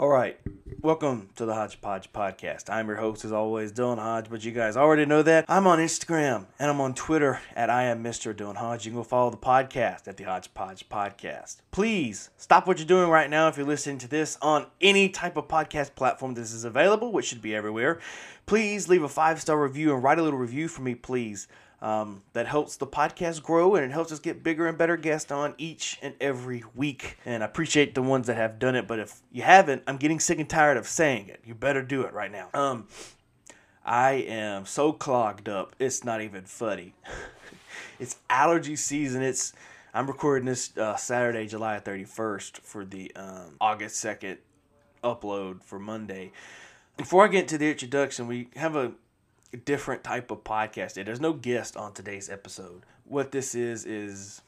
All 0.00 0.08
right. 0.08 0.38
Welcome 0.80 1.30
to 1.34 1.44
the 1.44 1.54
Hodgepodge 1.54 2.12
Podcast. 2.12 2.70
I'm 2.70 2.86
your 2.86 2.98
host, 2.98 3.24
as 3.24 3.32
always, 3.32 3.72
Dylan 3.72 3.98
Hodge, 3.98 4.30
but 4.30 4.44
you 4.44 4.52
guys 4.52 4.76
already 4.76 5.04
know 5.04 5.22
that. 5.22 5.44
I'm 5.48 5.66
on 5.66 5.80
Instagram 5.80 6.46
and 6.60 6.70
I'm 6.70 6.80
on 6.80 6.94
Twitter 6.94 7.40
at 7.56 7.68
I 7.68 7.82
am 7.86 8.04
Mr. 8.04 8.32
Dylan 8.32 8.54
Hodge. 8.54 8.86
You 8.86 8.92
can 8.92 9.00
go 9.00 9.02
follow 9.02 9.30
the 9.30 9.36
podcast 9.36 10.06
at 10.06 10.16
the 10.16 10.22
Hodgepodge 10.22 10.88
Podcast. 10.88 11.56
Please 11.72 12.30
stop 12.36 12.68
what 12.68 12.78
you're 12.78 12.86
doing 12.86 13.10
right 13.10 13.28
now 13.28 13.48
if 13.48 13.56
you're 13.56 13.66
listening 13.66 13.98
to 13.98 14.06
this 14.06 14.38
on 14.40 14.66
any 14.80 15.08
type 15.08 15.36
of 15.36 15.48
podcast 15.48 15.96
platform 15.96 16.34
this 16.34 16.52
is 16.52 16.62
available, 16.62 17.10
which 17.10 17.26
should 17.26 17.42
be 17.42 17.56
everywhere. 17.56 17.98
Please 18.46 18.88
leave 18.88 19.02
a 19.02 19.08
five 19.08 19.40
star 19.40 19.60
review 19.60 19.92
and 19.92 20.04
write 20.04 20.20
a 20.20 20.22
little 20.22 20.38
review 20.38 20.68
for 20.68 20.82
me, 20.82 20.94
please. 20.94 21.48
Um, 21.80 22.22
that 22.32 22.48
helps 22.48 22.76
the 22.76 22.88
podcast 22.88 23.40
grow 23.44 23.76
and 23.76 23.84
it 23.84 23.92
helps 23.92 24.10
us 24.10 24.18
get 24.18 24.42
bigger 24.42 24.66
and 24.66 24.76
better 24.76 24.96
guests 24.96 25.30
on 25.30 25.54
each 25.58 25.96
and 26.02 26.14
every 26.20 26.64
week. 26.74 27.18
And 27.24 27.44
I 27.44 27.46
appreciate 27.46 27.94
the 27.94 28.02
ones 28.02 28.26
that 28.26 28.34
have 28.34 28.58
done 28.58 28.74
it, 28.74 28.88
but 28.88 28.98
if 28.98 29.20
you 29.30 29.42
haven't, 29.42 29.84
I'm 29.86 29.96
getting 29.96 30.18
sick 30.18 30.40
and 30.40 30.50
tired 30.50 30.76
of 30.76 30.88
saying 30.88 31.28
it. 31.28 31.40
You 31.44 31.54
better 31.54 31.82
do 31.82 32.02
it 32.02 32.12
right 32.12 32.32
now. 32.32 32.48
Um, 32.52 32.88
I 33.84 34.14
am 34.14 34.66
so 34.66 34.92
clogged 34.92 35.48
up. 35.48 35.76
It's 35.78 36.04
not 36.04 36.20
even 36.20 36.44
funny. 36.44 36.94
it's 38.00 38.16
allergy 38.28 38.74
season. 38.74 39.22
It's 39.22 39.52
I'm 39.94 40.06
recording 40.06 40.46
this 40.46 40.76
uh, 40.76 40.96
Saturday, 40.96 41.46
July 41.46 41.80
31st 41.80 42.58
for 42.58 42.84
the 42.84 43.10
um, 43.16 43.56
August 43.60 44.04
2nd 44.04 44.36
upload 45.02 45.62
for 45.62 45.78
Monday. 45.78 46.32
Before 46.96 47.24
I 47.24 47.28
get 47.28 47.48
to 47.48 47.58
the 47.58 47.70
introduction, 47.70 48.26
we 48.26 48.48
have 48.56 48.76
a 48.76 48.92
different 49.56 50.04
type 50.04 50.30
of 50.30 50.44
podcast. 50.44 51.02
There's 51.02 51.20
no 51.20 51.32
guest 51.32 51.76
on 51.76 51.92
today's 51.92 52.28
episode. 52.28 52.82
What 53.04 53.32
this 53.32 53.54
is 53.54 53.84
is 53.84 54.42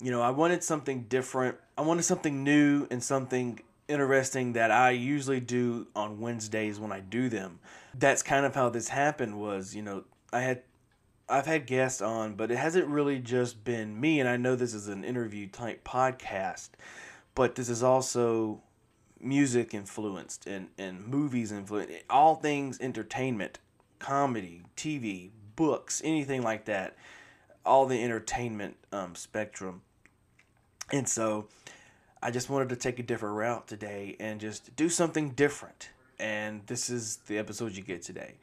you 0.00 0.10
know, 0.10 0.20
I 0.20 0.30
wanted 0.30 0.62
something 0.62 1.04
different. 1.08 1.56
I 1.78 1.82
wanted 1.82 2.02
something 2.02 2.42
new 2.42 2.86
and 2.90 3.02
something 3.02 3.60
interesting 3.88 4.54
that 4.54 4.70
I 4.70 4.90
usually 4.90 5.40
do 5.40 5.86
on 5.94 6.20
Wednesdays 6.20 6.80
when 6.80 6.92
I 6.92 7.00
do 7.00 7.28
them. 7.28 7.60
That's 7.94 8.22
kind 8.22 8.44
of 8.44 8.54
how 8.54 8.70
this 8.70 8.88
happened 8.88 9.40
was, 9.40 9.74
you 9.74 9.82
know, 9.82 10.04
I 10.32 10.40
had 10.40 10.62
I've 11.28 11.46
had 11.46 11.66
guests 11.66 12.02
on, 12.02 12.34
but 12.34 12.50
it 12.50 12.58
hasn't 12.58 12.86
really 12.86 13.18
just 13.18 13.64
been 13.64 13.98
me 13.98 14.20
and 14.20 14.28
I 14.28 14.36
know 14.36 14.56
this 14.56 14.74
is 14.74 14.88
an 14.88 15.04
interview 15.04 15.48
type 15.48 15.84
podcast, 15.84 16.70
but 17.34 17.54
this 17.54 17.68
is 17.68 17.82
also 17.82 18.60
music 19.20 19.72
influenced 19.72 20.46
and, 20.46 20.68
and 20.76 21.06
movies 21.06 21.50
influenced 21.50 21.94
all 22.10 22.34
things 22.34 22.78
entertainment 22.80 23.58
comedy, 24.04 24.60
TV, 24.76 25.30
books, 25.56 26.02
anything 26.04 26.42
like 26.42 26.66
that, 26.66 26.94
all 27.64 27.86
the 27.86 28.04
entertainment 28.04 28.76
um, 28.92 29.14
spectrum. 29.14 29.80
And 30.92 31.08
so 31.08 31.48
I 32.22 32.30
just 32.30 32.50
wanted 32.50 32.68
to 32.68 32.76
take 32.76 32.98
a 32.98 33.02
different 33.02 33.36
route 33.36 33.66
today 33.66 34.14
and 34.20 34.42
just 34.42 34.76
do 34.76 34.90
something 34.90 35.30
different. 35.30 35.88
And 36.18 36.60
this 36.66 36.90
is 36.90 37.16
the 37.28 37.38
episode 37.38 37.72
you 37.72 37.82
get 37.82 38.02
today. 38.02 38.34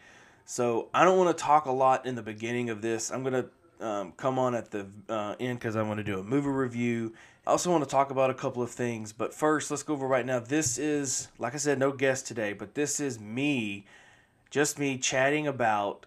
So 0.45 0.89
I 0.95 1.05
don't 1.05 1.19
want 1.19 1.37
to 1.37 1.43
talk 1.43 1.67
a 1.67 1.71
lot 1.71 2.07
in 2.07 2.15
the 2.15 2.23
beginning 2.23 2.71
of 2.71 2.81
this. 2.81 3.11
I'm 3.11 3.21
going 3.21 3.43
to 3.43 3.85
um, 3.85 4.13
come 4.13 4.39
on 4.39 4.55
at 4.55 4.71
the 4.71 4.87
uh, 5.09 5.35
end 5.39 5.59
because 5.59 5.75
I 5.75 5.83
want 5.83 5.99
to 5.99 6.03
do 6.03 6.17
a 6.17 6.23
movie 6.23 6.49
review. 6.49 7.13
I 7.45 7.51
also 7.51 7.69
want 7.69 7.83
to 7.83 7.89
talk 7.89 8.09
about 8.09 8.31
a 8.31 8.33
couple 8.33 8.63
of 8.63 8.71
things. 8.71 9.13
But 9.13 9.31
first, 9.31 9.69
let's 9.69 9.83
go 9.83 9.93
over 9.93 10.07
right 10.07 10.25
now. 10.25 10.39
This 10.39 10.79
is, 10.79 11.27
like 11.37 11.53
I 11.53 11.57
said, 11.57 11.77
no 11.77 11.91
guest 11.91 12.25
today, 12.25 12.53
but 12.53 12.73
this 12.73 12.99
is 12.99 13.19
me 13.19 13.85
just 14.51 14.77
me 14.77 14.97
chatting 14.97 15.47
about 15.47 16.05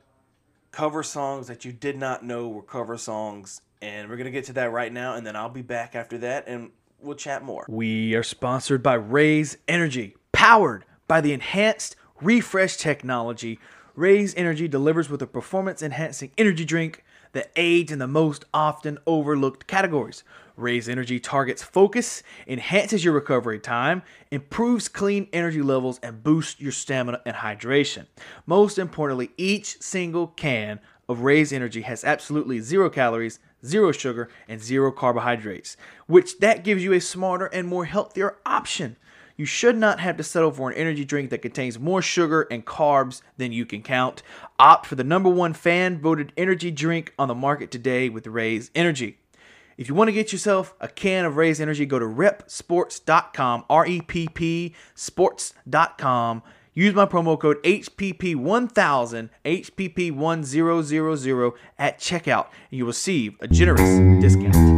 cover 0.71 1.03
songs 1.03 1.49
that 1.49 1.65
you 1.65 1.73
did 1.73 1.97
not 1.97 2.23
know 2.23 2.47
were 2.47 2.63
cover 2.63 2.97
songs. 2.97 3.63
And 3.81 4.09
we're 4.09 4.17
going 4.17 4.27
to 4.27 4.31
get 4.31 4.45
to 4.45 4.53
that 4.55 4.71
right 4.71 4.93
now. 4.93 5.15
And 5.15 5.27
then 5.27 5.35
I'll 5.35 5.49
be 5.49 5.63
back 5.63 5.95
after 5.95 6.19
that 6.19 6.45
and 6.47 6.71
we'll 7.01 7.17
chat 7.17 7.43
more. 7.43 7.65
We 7.69 8.15
are 8.15 8.23
sponsored 8.23 8.83
by 8.83 8.95
Raze 8.95 9.57
Energy, 9.67 10.17
powered 10.33 10.85
by 11.09 11.21
the 11.21 11.33
enhanced 11.33 11.97
refresh 12.21 12.77
technology. 12.77 13.59
Raze 13.97 14.35
Energy 14.37 14.69
delivers 14.69 15.09
with 15.09 15.23
a 15.23 15.27
performance 15.27 15.83
enhancing 15.83 16.31
energy 16.37 16.65
drink 16.65 17.03
that 17.33 17.51
aids 17.57 17.91
in 17.91 17.99
the 17.99 18.07
most 18.07 18.45
often 18.53 18.99
overlooked 19.07 19.67
categories 19.67 20.23
Raze 20.57 20.89
Energy 20.89 21.19
targets 21.19 21.63
focus, 21.63 22.23
enhances 22.47 23.05
your 23.05 23.15
recovery 23.15 23.59
time, 23.59 24.03
improves 24.31 24.89
clean 24.89 25.29
energy 25.33 25.63
levels, 25.63 25.99
and 26.03 26.23
boosts 26.23 26.61
your 26.61 26.73
stamina 26.73 27.21
and 27.27 27.37
hydration. 27.37 28.07
Most 28.47 28.79
importantly, 28.79 29.31
each 29.37 29.81
single 29.83 30.29
can 30.29 30.81
of 31.09 31.21
Raze 31.21 31.53
Energy 31.53 31.83
has 31.83 32.05
absolutely 32.05 32.61
zero 32.61 32.89
calories, 32.89 33.41
zero 33.65 33.93
sugar, 33.93 34.29
and 34.49 34.63
zero 34.63 34.93
carbohydrates, 34.93 35.77
which 36.07 36.39
that 36.39 36.65
gives 36.65 36.85
you 36.85 36.93
a 36.93 37.01
smarter 37.01 37.47
and 37.47 37.67
more 37.67 37.85
healthier 37.85 38.37
option. 38.47 38.97
You 39.37 39.47
should 39.47 39.77
not 39.77 39.99
have 39.99 40.17
to 40.19 40.23
settle 40.23 40.53
for 40.53 40.71
an 40.71 40.77
energy 40.77 41.05
drink 41.05 41.31
that 41.31 41.43
contains 41.43 41.79
more 41.79 42.01
sugar 42.01 42.47
and 42.53 42.65
carbs 42.65 43.21
than 43.37 43.51
you 43.51 43.67
can 43.67 43.83
count. 43.83 44.23
Opt 44.61 44.87
for 44.87 44.95
the 44.95 45.03
number 45.03 45.29
one 45.29 45.55
fan 45.55 45.99
voted 45.99 46.33
energy 46.37 46.71
drink 46.71 47.13
on 47.19 47.27
the 47.27 47.35
market 47.35 47.73
today 47.73 48.09
with 48.09 48.29
Raze 48.29 48.71
Energy. 48.77 49.19
If 49.77 49.89
you 49.89 49.95
want 49.95 50.09
to 50.09 50.13
get 50.13 50.33
yourself 50.33 50.75
a 50.81 50.89
can 50.89 51.25
of 51.25 51.37
Raze 51.37 51.61
Energy, 51.61 51.87
go 51.87 51.99
to 51.99 52.07
reppsports.com, 52.07 53.65
R 53.69 53.87
E 53.87 54.01
P 54.01 54.29
P 54.29 54.75
sports.com. 54.95 56.43
Use 56.77 56.95
my 56.95 57.07
promo 57.07 57.39
code 57.39 57.63
HPP1000, 57.63 59.31
HPP1000 59.45 61.53
at 61.79 62.01
checkout, 62.01 62.47
and 62.71 62.79
you 62.79 62.85
will 62.85 62.91
receive 62.91 63.37
a 63.41 63.47
generous 63.47 64.21
discount. 64.21 64.74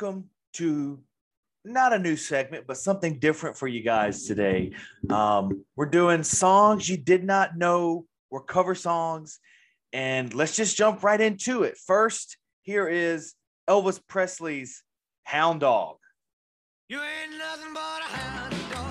Welcome 0.00 0.30
to 0.54 0.98
not 1.62 1.92
a 1.92 1.98
new 1.98 2.16
segment, 2.16 2.66
but 2.66 2.78
something 2.78 3.18
different 3.18 3.58
for 3.58 3.68
you 3.68 3.82
guys 3.82 4.24
today. 4.24 4.72
Um, 5.10 5.66
we're 5.76 5.90
doing 5.90 6.22
songs 6.22 6.88
you 6.88 6.96
did 6.96 7.22
not 7.22 7.58
know 7.58 8.06
were 8.30 8.42
cover 8.42 8.74
songs, 8.74 9.40
and 9.92 10.32
let's 10.32 10.56
just 10.56 10.74
jump 10.74 11.02
right 11.02 11.20
into 11.20 11.64
it. 11.64 11.76
First, 11.76 12.38
here 12.62 12.88
is 12.88 13.34
Elvis 13.68 14.00
Presley's 14.08 14.82
Hound 15.24 15.60
Dog. 15.60 15.96
You 16.88 17.00
ain't 17.00 17.36
nothing 17.36 17.74
but 17.74 18.00
a 18.00 18.16
hound 18.16 18.54
dog, 18.72 18.89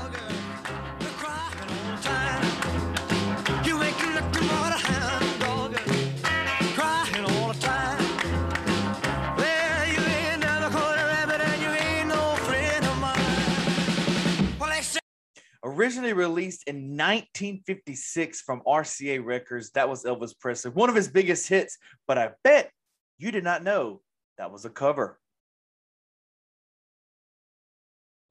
Originally 15.64 16.14
released 16.14 16.64
in 16.68 16.96
1956 16.98 18.42
from 18.42 18.62
RCA 18.66 19.24
Records, 19.24 19.72
that 19.72 19.90
was 19.90 20.06
Elvis 20.06 20.38
Presley, 20.40 20.72
one 20.72 20.90
of 20.90 20.96
his 20.96 21.10
biggest 21.10 21.50
hits. 21.50 21.78
But 22.08 22.18
I 22.18 22.32
bet 22.44 22.72
you 23.18 23.32
did 23.32 23.44
not 23.44 23.64
know 23.64 24.02
that 24.38 24.52
was 24.52 24.64
a 24.64 24.70
cover. 24.70 25.20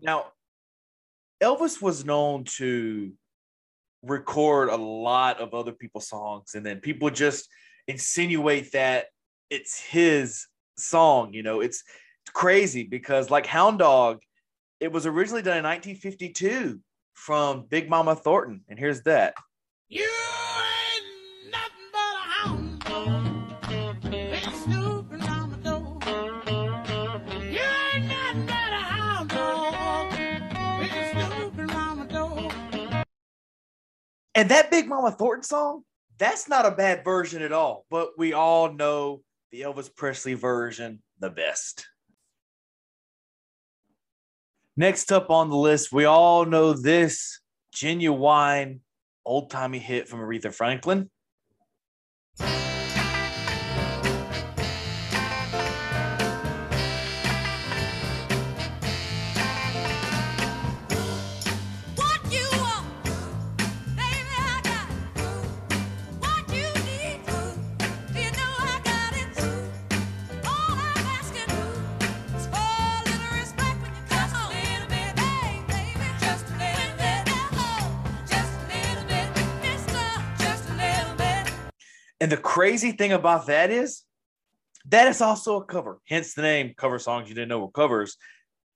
Now, 0.01 0.27
Elvis 1.43 1.83
was 1.83 2.05
known 2.05 2.45
to 2.57 3.13
record 4.03 4.71
a 4.71 4.77
lot 4.77 5.41
of 5.41 5.55
other 5.55 5.73
people's 5.73 6.09
songs, 6.09 6.55
and 6.55 6.65
then 6.65 6.81
people 6.81 7.11
just 7.11 7.49
insinuate 7.87 8.73
that 8.73 9.07
it's 9.51 9.79
his 9.79 10.47
song. 10.79 11.35
You 11.35 11.43
know, 11.43 11.61
it's 11.61 11.83
crazy 12.33 12.85
because, 12.85 13.31
like 13.31 13.47
Hound 13.47 13.81
Dog, 13.81 14.21
it 14.81 14.93
was 14.93 15.05
originally 15.05 15.43
done 15.43 15.59
in 15.59 15.65
1952 15.65 16.81
from 17.19 17.67
Big 17.69 17.91
Mama 17.91 18.15
Thornton. 18.15 18.63
And 18.69 18.79
here's 18.79 19.03
that. 19.03 19.35
you 19.89 20.09
ain't 20.09 21.53
nothing 21.53 21.91
but 21.93 22.15
a 22.15 22.25
hound 22.31 22.85
dog. 22.85 24.03
Been 24.11 24.53
snooping 24.65 25.23
on 25.23 25.51
the 25.51 25.57
door. 25.59 25.99
You 27.43 27.61
ain't 27.93 28.07
nothing 28.07 28.47
but 28.47 28.73
a 28.73 28.83
hound 28.93 29.31
dog. 29.31 30.11
Been 30.81 31.11
snooping 31.13 31.71
on 31.71 31.99
the 31.99 32.05
door. 32.07 32.51
And 34.35 34.49
that 34.51 34.71
Big 34.71 34.89
Mama 34.89 35.11
Thornton 35.11 35.43
song 35.43 35.83
That's 36.19 36.49
not 36.49 36.67
a 36.67 36.71
bad 36.71 37.05
version 37.05 37.43
at 37.43 37.53
all, 37.53 37.85
but 37.91 38.11
we 38.17 38.33
all 38.33 38.73
know 38.73 39.23
the 39.51 39.63
Elvis 39.63 39.95
Presley 39.95 40.35
version 40.35 41.03
the 41.19 41.31
best. 41.31 41.87
Next 44.79 45.11
up 45.11 45.29
on 45.29 45.51
the 45.51 45.57
list, 45.57 45.91
we 45.91 46.05
all 46.05 46.45
know 46.45 46.73
this 46.73 47.41
genuine 47.75 48.83
old 49.27 49.51
timey 49.51 49.81
hit 49.81 50.07
from 50.07 50.21
Aretha 50.21 50.55
Franklin. 50.55 51.11
And 82.21 82.33
the 82.33 82.37
crazy 82.37 82.93
thing 82.93 83.13
about 83.13 83.47
that 83.47 83.71
is 83.71 84.03
that 84.87 85.09
is 85.09 85.21
also 85.21 85.61
a 85.61 85.65
cover. 85.65 86.01
Hence 86.09 86.35
the 86.35 86.43
name 86.43 86.75
cover 86.77 86.99
songs 86.99 87.29
you 87.29 87.35
didn't 87.35 87.49
know 87.49 87.61
were 87.61 87.71
covers 87.71 88.17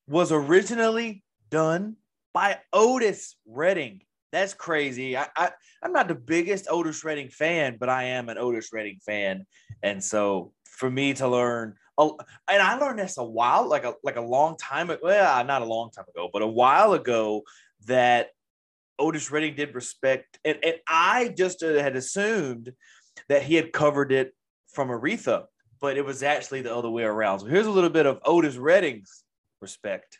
was 0.06 0.32
originally 0.32 1.22
done 1.50 1.96
by 2.32 2.58
Otis 2.72 3.36
Redding. 3.46 4.02
That's 4.30 4.54
crazy. 4.54 5.16
I, 5.16 5.26
I 5.36 5.50
I'm 5.82 5.92
not 5.92 6.08
the 6.08 6.14
biggest 6.14 6.66
Otis 6.70 7.04
Redding 7.04 7.28
fan, 7.28 7.76
but 7.78 7.88
I 7.88 8.04
am 8.04 8.28
an 8.28 8.38
Otis 8.38 8.72
Redding 8.72 8.98
fan. 9.04 9.46
And 9.82 10.02
so 10.02 10.52
for 10.64 10.90
me 10.90 11.14
to 11.14 11.28
learn 11.28 11.74
oh, 11.98 12.18
and 12.48 12.62
I 12.62 12.76
learned 12.76 12.98
this 12.98 13.18
a 13.18 13.24
while, 13.24 13.68
like 13.68 13.84
a 13.84 13.94
like 14.02 14.16
a 14.16 14.22
long 14.22 14.56
time 14.56 14.90
ago. 14.90 15.00
Well, 15.02 15.44
not 15.44 15.62
a 15.62 15.66
long 15.66 15.90
time 15.90 16.06
ago, 16.08 16.30
but 16.32 16.42
a 16.42 16.46
while 16.46 16.92
ago 16.92 17.42
that 17.86 18.30
Otis 18.98 19.30
Redding 19.30 19.56
did 19.56 19.74
respect, 19.74 20.38
and, 20.44 20.58
and 20.62 20.76
I 20.88 21.34
just 21.36 21.62
uh, 21.62 21.74
had 21.74 21.96
assumed 21.96 22.72
that 23.28 23.42
he 23.42 23.54
had 23.54 23.72
covered 23.72 24.12
it 24.12 24.34
from 24.68 24.88
Aretha, 24.88 25.46
but 25.80 25.96
it 25.96 26.04
was 26.04 26.22
actually 26.22 26.62
the 26.62 26.74
other 26.74 26.90
way 26.90 27.02
around. 27.04 27.40
So 27.40 27.46
here's 27.46 27.66
a 27.66 27.70
little 27.70 27.90
bit 27.90 28.06
of 28.06 28.20
Otis 28.24 28.56
Redding's 28.56 29.24
respect. 29.60 30.18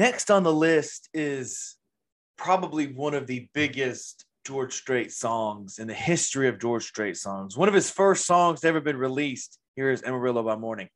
Next 0.00 0.30
on 0.30 0.44
the 0.44 0.52
list 0.52 1.10
is 1.12 1.76
probably 2.38 2.86
one 2.86 3.12
of 3.12 3.26
the 3.26 3.50
biggest 3.52 4.24
George 4.46 4.72
Strait 4.72 5.12
songs 5.12 5.78
in 5.78 5.88
the 5.88 5.92
history 5.92 6.48
of 6.48 6.58
George 6.58 6.84
Strait 6.84 7.18
songs. 7.18 7.54
One 7.54 7.68
of 7.68 7.74
his 7.74 7.90
first 7.90 8.24
songs 8.24 8.64
ever 8.64 8.80
been 8.80 8.96
released. 8.96 9.58
Here 9.76 9.90
is 9.90 10.02
Amarillo 10.02 10.42
by 10.42 10.56
Morning. 10.56 10.88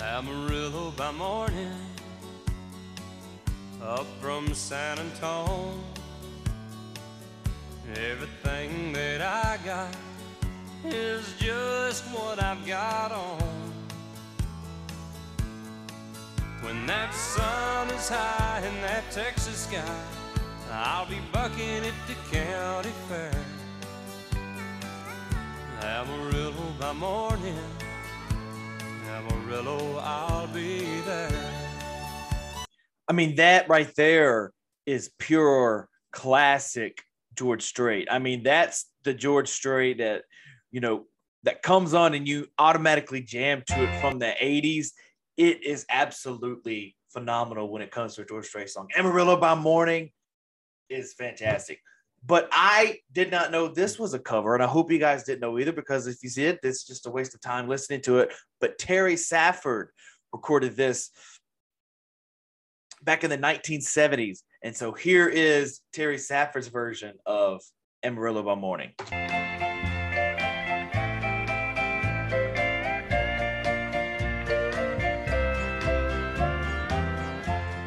Amarillo 0.00 0.90
by 0.96 1.12
morning, 1.12 1.72
up 3.98 4.06
from 4.20 4.54
San 4.54 4.96
Antone. 5.00 5.82
Everything 7.96 8.92
that 8.92 9.20
I 9.20 9.58
got 9.64 9.96
is 10.84 11.34
just 11.36 12.04
what 12.14 12.40
I've 12.40 12.64
got 12.64 13.10
on. 13.10 13.72
When 16.62 16.86
that 16.86 17.12
sun 17.12 17.88
is 17.90 18.08
high 18.08 18.62
in 18.64 18.80
that 18.82 19.10
Texas 19.10 19.66
sky, 19.66 19.82
I'll 20.70 21.06
be 21.06 21.18
bucking 21.32 21.84
at 21.84 21.98
the 22.06 22.14
county 22.30 22.92
fair. 23.08 23.32
Amarillo 25.82 26.52
by 26.78 26.92
morning. 26.92 27.58
Amarillo, 29.10 29.98
I'll 29.98 30.46
be 30.46 31.00
there. 31.00 31.47
I 33.08 33.12
mean, 33.12 33.36
that 33.36 33.68
right 33.68 33.90
there 33.96 34.52
is 34.86 35.10
pure 35.18 35.88
classic 36.12 37.02
George 37.34 37.62
Strait. 37.62 38.08
I 38.10 38.18
mean, 38.18 38.42
that's 38.42 38.86
the 39.04 39.14
George 39.14 39.48
Strait 39.48 39.98
that, 39.98 40.24
you 40.70 40.80
know, 40.80 41.06
that 41.44 41.62
comes 41.62 41.94
on 41.94 42.14
and 42.14 42.26
you 42.26 42.48
automatically 42.58 43.22
jam 43.22 43.62
to 43.68 43.82
it 43.82 44.00
from 44.00 44.18
the 44.18 44.34
80s. 44.40 44.88
It 45.36 45.64
is 45.64 45.86
absolutely 45.88 46.96
phenomenal 47.10 47.70
when 47.70 47.80
it 47.80 47.90
comes 47.90 48.16
to 48.16 48.22
a 48.22 48.26
George 48.26 48.46
Strait 48.46 48.68
song. 48.68 48.88
Amarillo 48.96 49.36
by 49.36 49.54
Morning 49.54 50.10
is 50.90 51.14
fantastic. 51.14 51.80
But 52.26 52.48
I 52.50 52.98
did 53.12 53.30
not 53.30 53.52
know 53.52 53.68
this 53.68 53.98
was 53.98 54.12
a 54.12 54.18
cover, 54.18 54.54
and 54.54 54.62
I 54.62 54.66
hope 54.66 54.90
you 54.90 54.98
guys 54.98 55.22
didn't 55.22 55.40
know 55.40 55.58
either, 55.58 55.72
because 55.72 56.08
if 56.08 56.22
you 56.22 56.28
see 56.28 56.46
it, 56.46 56.60
this 56.60 56.78
is 56.78 56.84
just 56.84 57.06
a 57.06 57.10
waste 57.10 57.34
of 57.34 57.40
time 57.40 57.68
listening 57.68 58.00
to 58.02 58.18
it. 58.18 58.32
But 58.60 58.76
Terry 58.78 59.16
Stafford 59.16 59.90
recorded 60.32 60.76
this 60.76 61.10
back 63.08 63.24
in 63.24 63.30
the 63.30 63.38
1970s. 63.38 64.40
And 64.62 64.76
so 64.76 64.92
here 64.92 65.30
is 65.30 65.80
Terry 65.94 66.18
Stafford's 66.18 66.68
version 66.68 67.14
of 67.24 67.62
Amarillo 68.02 68.42
by 68.42 68.54
Morning. 68.54 68.90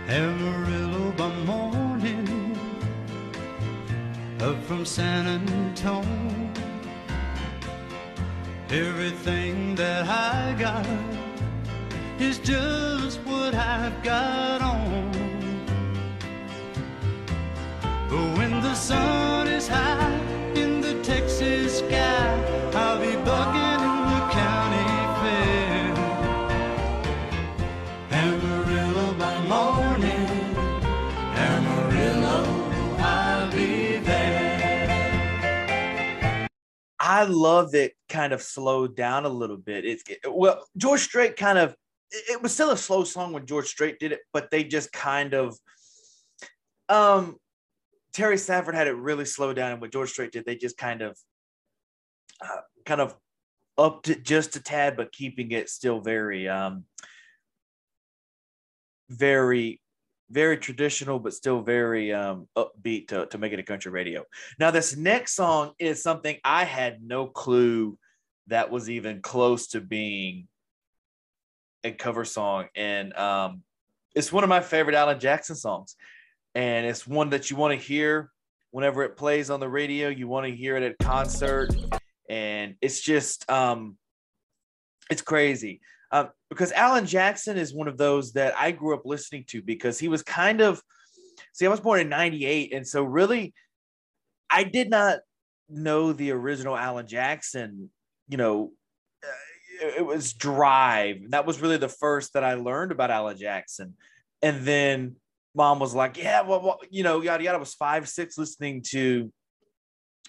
Amarillo 0.10 1.12
by 1.12 1.30
morning, 1.46 2.58
up 4.40 4.60
from 4.64 4.84
San 4.84 5.28
Antone. 5.28 6.52
Everything 8.72 9.76
that 9.76 10.08
I 10.08 10.56
got 10.58 10.88
is 12.20 12.40
just 12.40 13.20
what 13.20 13.54
I've 13.54 14.02
got 14.02 14.64
on. 14.64 14.91
When 18.18 18.62
the 18.62 18.76
sun 18.76 19.48
is 19.48 19.68
high 19.68 20.14
in 20.56 20.82
the 20.82 21.02
Texas 21.02 21.80
sky, 21.80 22.72
I'll 22.74 23.00
be 23.00 23.16
bucking 23.24 23.82
in 23.88 23.98
the 24.12 24.22
county 24.32 24.88
fair. 25.22 25.94
Amarillo 28.12 29.14
by 29.14 29.40
morning, 29.48 30.56
Amarillo, 31.36 32.44
I'll 33.00 33.52
be 33.52 33.98
there. 33.98 34.32
I 37.00 37.24
love 37.24 37.74
it 37.76 37.94
kind 38.10 38.34
of 38.34 38.42
slowed 38.42 38.96
down 38.98 39.26
a 39.26 39.30
little 39.30 39.58
bit. 39.58 39.86
It's 39.86 40.04
it, 40.10 40.20
well, 40.28 40.66
George 40.76 41.00
Strait 41.02 41.38
kind 41.38 41.58
of 41.58 41.76
it, 42.12 42.34
it 42.34 42.42
was 42.42 42.54
still 42.54 42.72
a 42.72 42.78
slow 42.78 43.06
song 43.06 43.32
when 43.32 43.46
George 43.46 43.68
Strait 43.68 44.00
did 44.00 44.12
it, 44.12 44.20
but 44.34 44.52
they 44.52 44.66
just 44.66 44.92
kind 44.92 45.34
of 45.34 45.58
um 46.90 47.38
Terry 48.14 48.38
Stafford 48.38 48.76
had 48.76 48.88
it 48.88 48.96
really 48.96 49.26
slowed 49.26 49.56
down, 49.56 49.72
and 49.72 49.82
what 49.82 49.92
George 49.92 50.10
Strait 50.10 50.32
did, 50.32 50.46
they 50.46 50.56
just 50.56 50.78
kind 50.78 51.02
of 51.02 51.18
uh, 52.44 52.62
kind 52.86 53.02
of 53.02 53.16
upped 53.78 54.10
it 54.10 54.24
just 54.24 54.56
a 54.56 54.62
tad, 54.62 54.98
but 54.98 55.12
keeping 55.12 55.52
it 55.52 55.70
still 55.70 56.02
very 56.02 56.48
um 56.48 56.86
very 59.10 59.82
very 60.32 60.58
traditional, 60.58 61.20
but 61.20 61.34
still 61.34 61.62
very 61.62 62.14
um, 62.14 62.48
upbeat 62.58 63.10
to, 63.10 63.26
to 63.26 63.38
make 63.38 63.52
it 63.52 63.60
a 63.60 63.64
country 63.64 63.92
radio. 63.92 64.24
Now, 64.58 64.72
this 64.72 64.96
next 64.96 65.36
song 65.36 65.74
is 65.78 66.02
something 66.02 66.38
I 66.44 66.64
had 66.64 67.04
no 67.04 67.28
clue 67.28 67.98
that 68.48 68.72
was 68.72 68.90
even 68.90 69.22
close 69.22 69.68
to 69.68 69.82
being 69.82 70.48
a 71.84 71.92
cover 71.92 72.24
song. 72.24 72.68
And 72.76 73.14
um, 73.18 73.64
it's 74.16 74.32
one 74.32 74.44
of 74.44 74.50
my 74.50 74.62
favorite 74.62 74.96
Alan 74.96 75.20
Jackson 75.20 75.56
songs. 75.56 75.96
And 76.56 76.86
it's 76.86 77.08
one 77.08 77.30
that 77.30 77.50
you 77.50 77.58
want 77.58 77.80
to 77.80 77.86
hear 77.86 78.32
whenever 78.72 79.04
it 79.04 79.18
plays 79.18 79.50
on 79.50 79.60
the 79.60 79.70
radio. 79.70 80.10
You 80.10 80.28
want 80.28 80.48
to 80.48 80.56
hear 80.56 80.76
it 80.78 80.84
at 80.84 80.98
concert. 81.00 81.70
And 82.30 82.76
it's 82.82 83.02
just, 83.02 83.50
um, 83.50 83.98
it's 85.10 85.22
crazy. 85.22 85.82
Um, 86.12 86.30
because 86.50 86.72
Alan 86.74 87.06
Jackson 87.06 87.58
is 87.58 87.74
one 87.74 87.88
of 87.88 87.98
those 87.98 88.34
that 88.34 88.54
I 88.58 88.72
grew 88.72 88.94
up 88.94 89.06
listening 89.06 89.46
to 89.48 89.62
because 89.62 89.98
he 89.98 90.10
was 90.10 90.24
kind 90.24 90.62
of, 90.62 90.82
see, 91.54 91.66
I 91.66 91.70
was 91.70 91.80
born 91.80 92.02
in 92.02 92.10
98. 92.10 92.74
And 92.74 92.86
so 92.86 93.04
really, 93.04 93.54
I 94.50 94.66
did 94.66 94.90
not 94.90 95.20
know 95.70 96.12
the 96.12 96.32
original 96.32 96.76
Alan 96.76 97.08
Jackson, 97.08 97.90
you 98.28 98.38
know, 98.38 98.72
uh, 99.24 99.88
it 99.98 100.06
was 100.06 100.34
Drive. 100.34 101.32
That 101.32 101.46
was 101.46 101.62
really 101.62 101.78
the 101.78 101.88
first 101.88 102.34
that 102.34 102.44
I 102.44 102.56
learned 102.56 102.92
about 102.92 103.12
Alan 103.12 103.38
Jackson. 103.38 103.96
And 104.42 104.66
then 104.66 105.16
mom 105.56 105.80
was 105.80 105.94
like, 105.94 106.18
yeah, 106.18 106.42
well, 106.42 106.62
well 106.62 106.80
you 106.90 107.04
know, 107.04 107.22
yada 107.22 107.44
yada. 107.44 107.58
I 107.58 107.60
was 107.60 107.74
five, 107.74 108.08
six 108.08 108.38
listening 108.38 108.84
to, 108.90 109.32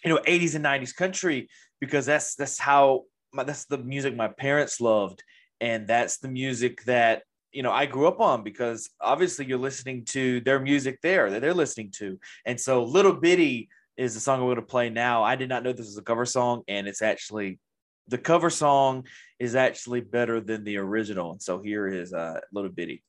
you 0.04 0.10
know, 0.10 0.18
80s 0.26 0.54
and 0.54 0.64
90s 0.64 0.94
country 0.94 1.48
because 1.80 2.06
that's 2.06 2.34
that's 2.34 2.58
how 2.58 3.04
my, 3.32 3.44
that's 3.44 3.64
the 3.66 3.78
music 3.78 4.16
my 4.16 4.28
parents 4.28 4.80
loved. 4.80 5.22
And 5.60 5.86
that's 5.86 6.18
the 6.18 6.28
music 6.28 6.84
that 6.84 7.22
you 7.52 7.62
know 7.62 7.70
I 7.70 7.86
grew 7.86 8.08
up 8.08 8.20
on 8.20 8.42
because 8.42 8.90
obviously 9.00 9.46
you're 9.46 9.58
listening 9.58 10.04
to 10.06 10.40
their 10.40 10.58
music 10.58 10.98
there 11.02 11.30
that 11.30 11.40
they're 11.40 11.54
listening 11.54 11.92
to. 11.98 12.18
And 12.44 12.60
so 12.60 12.82
Little 12.84 13.14
Bitty 13.14 13.68
is 13.96 14.14
the 14.14 14.20
song 14.20 14.40
I'm 14.40 14.46
going 14.46 14.56
to 14.56 14.62
play 14.62 14.90
now. 14.90 15.22
I 15.22 15.36
did 15.36 15.48
not 15.48 15.62
know 15.62 15.72
this 15.72 15.86
was 15.86 15.98
a 15.98 16.02
cover 16.02 16.24
song, 16.24 16.62
and 16.66 16.88
it's 16.88 17.02
actually 17.02 17.58
the 18.08 18.18
cover 18.18 18.50
song 18.50 19.06
is 19.38 19.54
actually 19.54 20.00
better 20.00 20.40
than 20.40 20.64
the 20.64 20.78
original. 20.78 21.32
And 21.32 21.42
so 21.42 21.60
here 21.60 21.86
is 21.86 22.12
uh, 22.12 22.40
Little 22.52 22.70
Bitty. 22.70 23.02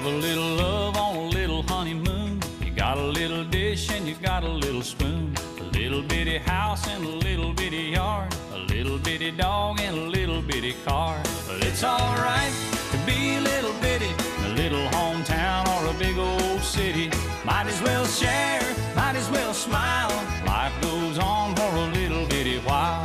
Have 0.00 0.14
a 0.14 0.16
little 0.16 0.54
love 0.56 0.96
on 0.96 1.14
a 1.14 1.26
little 1.26 1.62
honeymoon. 1.62 2.40
You 2.64 2.70
got 2.70 2.96
a 2.96 3.04
little 3.04 3.44
dish 3.44 3.90
and 3.90 4.08
you 4.08 4.14
got 4.14 4.44
a 4.44 4.48
little 4.48 4.80
spoon. 4.80 5.36
A 5.58 5.64
little 5.64 6.00
bitty 6.00 6.38
house 6.38 6.88
and 6.88 7.04
a 7.04 7.16
little 7.28 7.52
bitty 7.52 7.90
yard. 7.98 8.34
A 8.54 8.60
little 8.60 8.96
bitty 8.96 9.30
dog 9.32 9.78
and 9.78 9.94
a 9.94 10.06
little 10.08 10.40
bitty 10.40 10.74
car. 10.86 11.20
But 11.46 11.62
it's 11.66 11.84
alright 11.84 12.50
to 12.92 12.96
be 13.04 13.36
a 13.36 13.40
little 13.42 13.74
bitty 13.82 14.08
a 14.46 14.48
little 14.54 14.86
hometown 14.88 15.68
or 15.68 15.94
a 15.94 15.98
big 15.98 16.16
old 16.16 16.62
city. 16.62 17.10
Might 17.44 17.66
as 17.66 17.82
well 17.82 18.06
share, 18.06 18.62
might 18.96 19.16
as 19.16 19.28
well 19.28 19.52
smile. 19.52 20.08
Life 20.46 20.72
goes 20.80 21.18
on 21.18 21.54
for 21.54 21.76
a 21.76 21.86
little 21.88 22.26
bitty 22.26 22.58
while. 22.60 23.04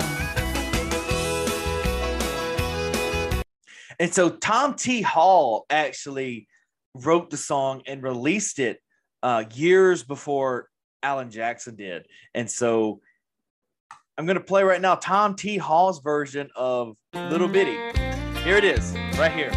And 3.99 4.13
so 4.13 4.29
Tom 4.29 4.75
T. 4.75 5.01
Hall 5.01 5.65
actually 5.69 6.47
wrote 6.95 7.29
the 7.29 7.37
song 7.37 7.81
and 7.85 8.01
released 8.01 8.57
it 8.57 8.81
uh, 9.21 9.43
years 9.53 10.03
before 10.03 10.69
Alan 11.03 11.29
Jackson 11.29 11.75
did. 11.75 12.07
And 12.33 12.49
so 12.49 13.01
I'm 14.17 14.25
going 14.25 14.37
to 14.37 14.43
play 14.43 14.63
right 14.63 14.79
now 14.79 14.95
Tom 14.95 15.35
T. 15.35 15.57
Hall's 15.57 15.99
version 15.99 16.49
of 16.55 16.95
Little 17.13 17.49
Bitty. 17.49 17.77
Here 18.43 18.55
it 18.55 18.63
is, 18.63 18.93
right 19.17 19.31
here. 19.31 19.51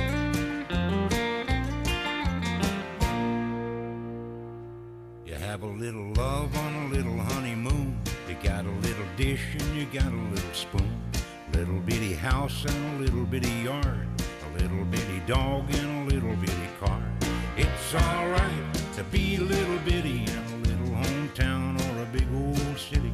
You 5.25 5.35
have 5.35 5.63
a 5.63 5.67
little 5.67 6.13
love 6.15 6.57
on 6.57 6.75
a 6.75 6.89
little 6.89 7.19
honeymoon. 7.19 8.01
You 8.29 8.37
got 8.43 8.65
a 8.65 8.71
little 8.71 9.07
dish 9.17 9.55
and 9.59 9.77
you 9.77 9.87
got 9.87 10.13
a 10.13 10.17
little 10.35 10.55
spoon. 10.55 11.01
Little 11.53 11.81
bitty 11.81 12.15
house 12.15 12.65
and 12.65 13.01
a 13.01 13.05
little 13.05 13.25
bitty 13.25 13.51
yard. 13.63 14.09
A 14.45 14.63
little 14.63 14.85
bitty 14.87 15.21
dog 15.27 15.73
and 15.75 16.11
a 16.11 16.15
little 16.15 16.35
bitty. 16.37 16.69
It's 17.91 18.05
alright 18.05 18.75
to 18.97 19.05
be 19.05 19.37
a 19.37 19.41
little 19.41 19.79
bitty 19.79 20.23
in 20.23 20.29
a 20.29 20.57
little 20.59 20.95
hometown 20.95 21.81
or 21.81 22.03
a 22.03 22.07
big 22.13 22.29
old 22.35 22.79
city. 22.79 23.11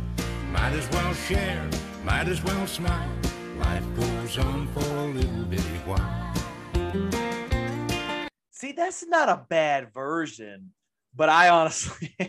Might 0.50 0.72
as 0.72 0.90
well 0.90 1.14
share, 1.14 1.70
might 2.02 2.26
as 2.26 2.42
well 2.42 2.66
smile. 2.66 3.08
Life 3.60 3.84
goes 3.94 4.36
on 4.38 4.66
for 4.74 4.80
a 4.80 5.06
little 5.06 5.44
bitty 5.44 5.62
while. 5.86 6.34
See, 8.50 8.72
that's 8.72 9.06
not 9.06 9.28
a 9.28 9.46
bad 9.48 9.94
version, 9.94 10.72
but 11.14 11.28
I 11.28 11.50
honestly 11.50 12.12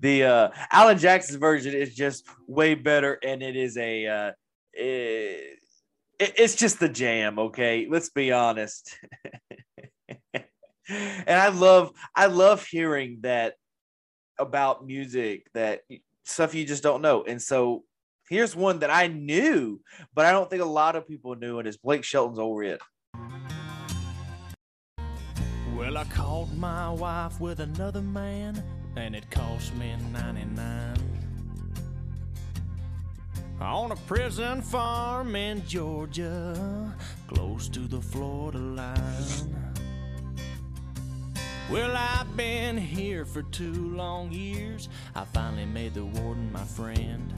the 0.00 0.24
uh 0.24 0.50
Alan 0.70 0.98
Jackson's 0.98 1.38
version 1.38 1.72
is 1.72 1.94
just 1.94 2.26
way 2.46 2.74
better 2.74 3.18
and 3.24 3.42
it 3.42 3.56
is 3.56 3.78
a 3.78 4.06
uh 4.06 4.32
it, 4.74 5.60
it's 6.20 6.56
just 6.56 6.78
the 6.78 6.90
jam, 6.90 7.38
okay? 7.38 7.86
Let's 7.90 8.10
be 8.10 8.32
honest. 8.32 8.98
and 10.88 11.38
I 11.38 11.48
love 11.48 11.92
I 12.14 12.26
love 12.26 12.64
hearing 12.64 13.18
that 13.22 13.54
about 14.38 14.86
music 14.86 15.46
that 15.54 15.82
stuff 16.24 16.54
you 16.54 16.64
just 16.64 16.82
don't 16.82 17.02
know. 17.02 17.24
And 17.24 17.40
so 17.40 17.84
here's 18.28 18.56
one 18.56 18.78
that 18.78 18.90
I 18.90 19.08
knew, 19.08 19.80
but 20.14 20.24
I 20.24 20.32
don't 20.32 20.48
think 20.48 20.62
a 20.62 20.66
lot 20.66 20.96
of 20.96 21.06
people 21.06 21.34
knew, 21.34 21.58
and 21.58 21.68
it's 21.68 21.76
Blake 21.76 22.04
Shelton's 22.04 22.38
Old 22.38 22.58
Red. 22.58 22.78
Well, 25.76 25.96
I 25.96 26.04
caught 26.04 26.52
my 26.54 26.90
wife 26.90 27.40
with 27.40 27.60
another 27.60 28.02
man, 28.02 28.62
and 28.96 29.14
it 29.16 29.30
cost 29.30 29.74
me 29.76 29.94
99. 30.12 30.96
On 33.60 33.92
a 33.92 33.96
prison 33.96 34.62
farm 34.62 35.36
in 35.36 35.66
Georgia, 35.66 36.96
close 37.28 37.68
to 37.68 37.80
the 37.80 38.00
Florida 38.00 38.58
line. 38.58 39.69
Well, 41.70 41.96
I've 41.96 42.36
been 42.36 42.76
here 42.76 43.24
for 43.24 43.42
two 43.44 43.94
long 43.94 44.32
years. 44.32 44.88
I 45.14 45.24
finally 45.24 45.66
made 45.66 45.94
the 45.94 46.04
warden 46.04 46.50
my 46.50 46.64
friend. 46.64 47.32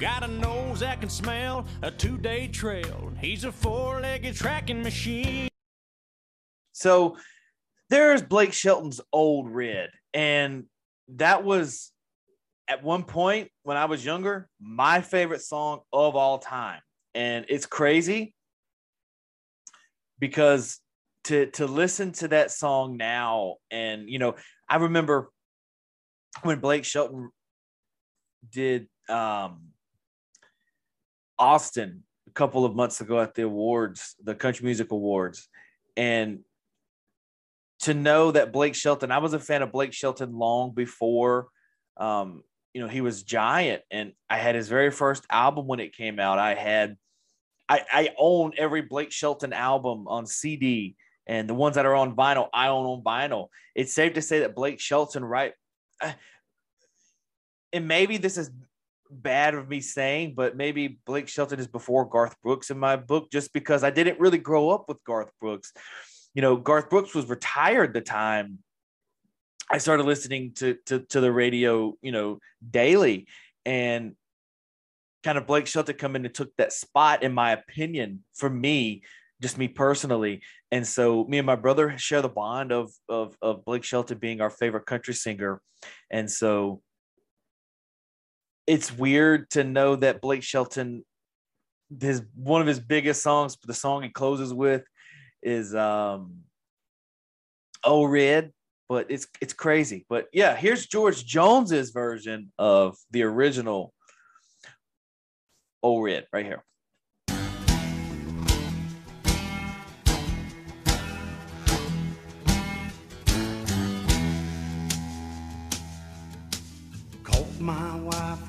Got 0.00 0.24
a 0.24 0.26
nose 0.26 0.80
that 0.80 0.98
can 0.98 1.08
smell 1.08 1.66
a 1.82 1.90
two 1.92 2.18
day 2.18 2.48
trail. 2.48 3.12
He's 3.20 3.44
a 3.44 3.52
four 3.52 4.00
legged 4.00 4.34
tracking 4.34 4.82
machine. 4.82 5.48
So 6.72 7.16
there's 7.90 8.22
Blake 8.22 8.52
Shelton's 8.52 9.00
Old 9.12 9.48
Red. 9.48 9.90
And 10.12 10.64
that 11.10 11.44
was 11.44 11.92
at 12.66 12.82
one 12.82 13.04
point 13.04 13.52
when 13.62 13.76
I 13.76 13.84
was 13.84 14.04
younger, 14.04 14.48
my 14.60 15.00
favorite 15.00 15.42
song 15.42 15.82
of 15.92 16.16
all 16.16 16.38
time. 16.38 16.80
And 17.14 17.46
it's 17.48 17.66
crazy 17.66 18.34
because 20.18 20.80
to 21.26 21.46
to 21.46 21.66
listen 21.66 22.12
to 22.12 22.28
that 22.28 22.50
song 22.50 22.96
now. 22.96 23.56
And 23.70 24.08
you 24.08 24.18
know, 24.18 24.36
I 24.68 24.76
remember 24.76 25.30
when 26.42 26.60
Blake 26.60 26.84
Shelton 26.84 27.30
did 28.50 28.88
um 29.08 29.68
Austin 31.38 32.04
a 32.26 32.30
couple 32.30 32.64
of 32.64 32.74
months 32.74 33.00
ago 33.00 33.20
at 33.20 33.34
the 33.34 33.42
awards, 33.42 34.14
the 34.22 34.34
Country 34.34 34.64
Music 34.64 34.90
Awards, 34.90 35.48
and 35.96 36.40
to 37.80 37.94
know 37.94 38.30
that 38.30 38.52
Blake 38.52 38.74
Shelton, 38.74 39.10
I 39.10 39.18
was 39.18 39.34
a 39.34 39.40
fan 39.40 39.62
of 39.62 39.72
Blake 39.72 39.92
Shelton 39.92 40.32
long 40.32 40.72
before, 40.72 41.48
um, 41.96 42.42
you 42.72 42.80
know, 42.80 42.88
he 42.88 43.00
was 43.00 43.22
giant, 43.22 43.82
and 43.90 44.12
I 44.30 44.38
had 44.38 44.54
his 44.54 44.68
very 44.68 44.90
first 44.90 45.26
album 45.30 45.66
when 45.66 45.80
it 45.80 45.94
came 45.94 46.18
out. 46.18 46.38
I 46.38 46.54
had, 46.54 46.96
I, 47.68 47.82
I 47.92 48.14
own 48.18 48.52
every 48.56 48.82
Blake 48.82 49.12
Shelton 49.12 49.52
album 49.52 50.08
on 50.08 50.26
CD, 50.26 50.96
and 51.26 51.48
the 51.48 51.54
ones 51.54 51.74
that 51.76 51.86
are 51.86 51.94
on 51.94 52.14
vinyl, 52.14 52.48
I 52.52 52.68
own 52.68 52.86
on 52.86 53.02
vinyl. 53.02 53.48
It's 53.74 53.92
safe 53.92 54.14
to 54.14 54.22
say 54.22 54.40
that 54.40 54.54
Blake 54.54 54.80
Shelton, 54.80 55.24
right? 55.24 55.52
uh, 56.00 56.12
And 57.72 57.88
maybe 57.88 58.16
this 58.16 58.38
is 58.38 58.50
bad 59.10 59.54
of 59.54 59.68
me 59.68 59.80
saying, 59.80 60.34
but 60.34 60.56
maybe 60.56 60.98
Blake 61.04 61.28
Shelton 61.28 61.60
is 61.60 61.66
before 61.66 62.08
Garth 62.08 62.36
Brooks 62.42 62.70
in 62.70 62.78
my 62.78 62.96
book, 62.96 63.30
just 63.30 63.52
because 63.52 63.84
I 63.84 63.90
didn't 63.90 64.20
really 64.20 64.38
grow 64.38 64.70
up 64.70 64.88
with 64.88 65.02
Garth 65.04 65.30
Brooks 65.40 65.72
you 66.36 66.42
know, 66.42 66.54
Garth 66.54 66.90
Brooks 66.90 67.14
was 67.14 67.30
retired 67.30 67.94
the 67.94 68.02
time 68.02 68.58
I 69.70 69.78
started 69.78 70.04
listening 70.04 70.52
to, 70.56 70.76
to, 70.84 71.00
to 71.00 71.20
the 71.22 71.32
radio, 71.32 71.96
you 72.02 72.12
know, 72.12 72.40
daily 72.70 73.26
and 73.64 74.14
kind 75.24 75.38
of 75.38 75.46
Blake 75.46 75.66
Shelton 75.66 75.96
come 75.96 76.14
in 76.14 76.26
and 76.26 76.34
took 76.34 76.54
that 76.58 76.74
spot, 76.74 77.22
in 77.22 77.32
my 77.32 77.52
opinion, 77.52 78.22
for 78.34 78.50
me, 78.50 79.02
just 79.42 79.58
me 79.58 79.68
personally. 79.68 80.42
And 80.70 80.86
so 80.86 81.24
me 81.24 81.38
and 81.38 81.46
my 81.46 81.56
brother 81.56 81.96
share 81.98 82.22
the 82.22 82.28
bond 82.28 82.72
of, 82.72 82.90
of, 83.08 83.36
of 83.42 83.64
Blake 83.64 83.84
Shelton 83.84 84.18
being 84.18 84.40
our 84.40 84.50
favorite 84.50 84.86
country 84.86 85.14
singer. 85.14 85.60
And 86.10 86.30
so 86.30 86.80
it's 88.66 88.90
weird 88.90 89.50
to 89.50 89.64
know 89.64 89.96
that 89.96 90.20
Blake 90.20 90.42
Shelton 90.42 91.04
his 92.00 92.22
one 92.34 92.60
of 92.60 92.66
his 92.66 92.80
biggest 92.80 93.22
songs, 93.22 93.56
the 93.62 93.74
song 93.74 94.02
he 94.02 94.08
closes 94.08 94.52
with 94.52 94.84
is 95.42 95.74
um 95.74 96.38
Oh 97.84 98.04
Red, 98.04 98.52
but 98.88 99.06
it's 99.10 99.26
it's 99.40 99.52
crazy. 99.52 100.04
But 100.08 100.26
yeah, 100.32 100.56
here's 100.56 100.86
George 100.86 101.24
Jones's 101.24 101.90
version 101.90 102.52
of 102.58 102.96
the 103.10 103.22
original 103.22 103.92
Oh 105.82 106.00
Red 106.00 106.26
right 106.32 106.44
here. 106.44 106.64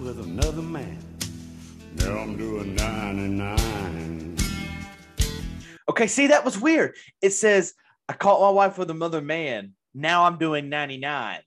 With 0.07 0.19
another 0.21 0.61
man. 0.61 0.97
Now 1.95 2.19
I'm 2.19 2.37
doing 2.37 2.75
99. 2.75 4.37
Okay, 5.89 6.07
see 6.07 6.27
that 6.27 6.45
was 6.45 6.57
weird. 6.57 6.95
It 7.21 7.31
says 7.31 7.73
I 8.07 8.13
caught 8.13 8.39
my 8.39 8.49
wife 8.49 8.77
with 8.77 8.89
another 8.89 9.19
man. 9.19 9.73
Now 9.93 10.23
I'm 10.23 10.37
doing 10.37 10.69
99. 10.69 11.41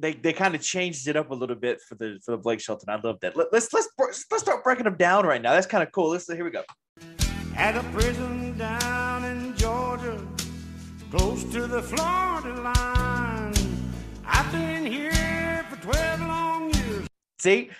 They 0.00 0.14
they 0.14 0.32
kind 0.32 0.56
of 0.56 0.62
changed 0.62 1.06
it 1.06 1.16
up 1.16 1.30
a 1.30 1.34
little 1.34 1.54
bit 1.54 1.80
for 1.88 1.94
the 1.94 2.18
for 2.24 2.32
the 2.32 2.38
Blake 2.38 2.58
Shelton. 2.58 2.88
I 2.88 3.00
love 3.00 3.20
that. 3.20 3.36
Let, 3.36 3.52
let's 3.52 3.72
let's 3.72 3.88
let's 3.98 4.42
start 4.42 4.64
breaking 4.64 4.84
them 4.84 4.96
down 4.96 5.24
right 5.24 5.40
now. 5.40 5.52
That's 5.52 5.68
kind 5.68 5.84
of 5.84 5.92
cool. 5.92 6.08
Let's 6.08 6.26
here 6.26 6.44
we 6.44 6.50
go. 6.50 6.64
At 7.54 7.76
a 7.76 7.84
prison 7.92 8.58
down 8.58 9.24
in 9.26 9.56
Georgia, 9.56 10.20
close 11.12 11.44
to 11.52 11.68
the 11.68 11.82
Florida 11.82 12.60
line. 12.62 13.54
I've 14.26 14.50
been 14.50 14.86
here 14.86 15.21
See, 17.42 17.70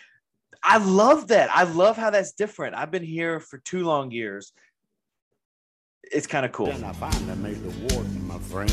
I 0.60 0.78
love 0.78 1.28
that. 1.28 1.48
I 1.54 1.62
love 1.62 1.96
how 1.96 2.10
that's 2.10 2.32
different. 2.32 2.74
I've 2.74 2.90
been 2.90 3.04
here 3.04 3.38
for 3.38 3.58
two 3.58 3.84
long 3.84 4.10
years. 4.10 4.52
It's 6.02 6.26
kind 6.26 6.44
of 6.44 6.50
cool. 6.50 6.66
Then 6.66 6.82
I 6.82 6.92
finally 6.92 7.36
made 7.36 7.62
the 7.62 7.94
warden 7.94 8.26
my 8.26 8.38
friend. 8.38 8.72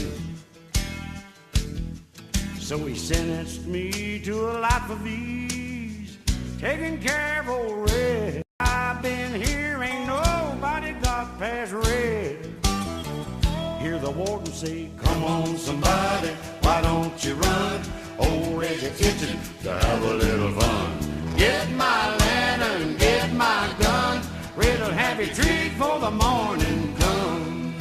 So 2.58 2.79
he 2.79 2.96
sentenced 2.96 3.67
me 3.67 4.19
to 4.22 4.34
a 4.34 4.58
life 4.62 4.89
of 4.89 5.05
ease, 5.05 6.17
taking 6.58 7.00
care 7.00 7.41
of 7.41 7.50
old 7.50 7.91
Red. 7.91 8.41
I've 8.60 9.00
been 9.03 9.39
here, 9.39 9.84
ain't 9.84 10.08
nobody 10.08 10.93
got 10.93 11.38
past 11.38 11.72
Red. 11.72 12.38
Hear 13.79 14.00
the 14.00 14.10
warden 14.10 14.51
say, 14.51 14.89
Come 14.98 15.24
on, 15.24 15.55
somebody, 15.55 16.29
why 16.62 16.81
don't 16.81 17.24
you 17.24 17.36
run? 17.36 17.99
Old 18.19 18.59
Red's 18.59 18.83
itching 18.83 19.39
to 19.63 19.71
have 19.71 20.03
a 20.03 20.13
little 20.13 20.51
fun. 20.59 21.35
Get 21.38 21.69
my 21.71 22.15
lantern, 22.17 22.97
get 22.97 23.33
my 23.33 23.73
gun. 23.79 23.99
Have 25.19 25.27
you 25.27 25.33
treat 25.33 25.71
for 25.73 25.99
the 25.99 26.11
morning 26.11 26.95
come. 26.95 27.75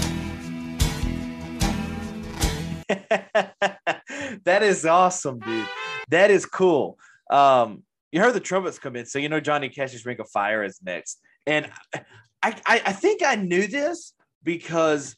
that 4.45 4.63
is 4.63 4.85
awesome, 4.85 5.39
dude. 5.39 5.69
That 6.09 6.33
is 6.33 6.47
cool. 6.47 6.99
Um, 7.31 7.85
you 8.11 8.21
heard 8.21 8.35
the 8.35 8.41
trumpets 8.41 8.79
come 8.81 8.97
in, 8.97 9.07
so 9.07 9.21
you 9.21 9.29
know 9.29 9.39
Johnny 9.39 9.69
Cash's 9.69 10.05
Ring 10.05 10.19
of 10.19 10.29
Fire 10.31 10.65
is 10.65 10.81
next. 10.83 11.21
And 11.47 11.71
I, 11.95 12.55
I, 12.67 12.83
I 12.87 12.93
think 12.93 13.23
I 13.23 13.37
knew 13.37 13.69
this 13.69 14.15
because 14.43 15.15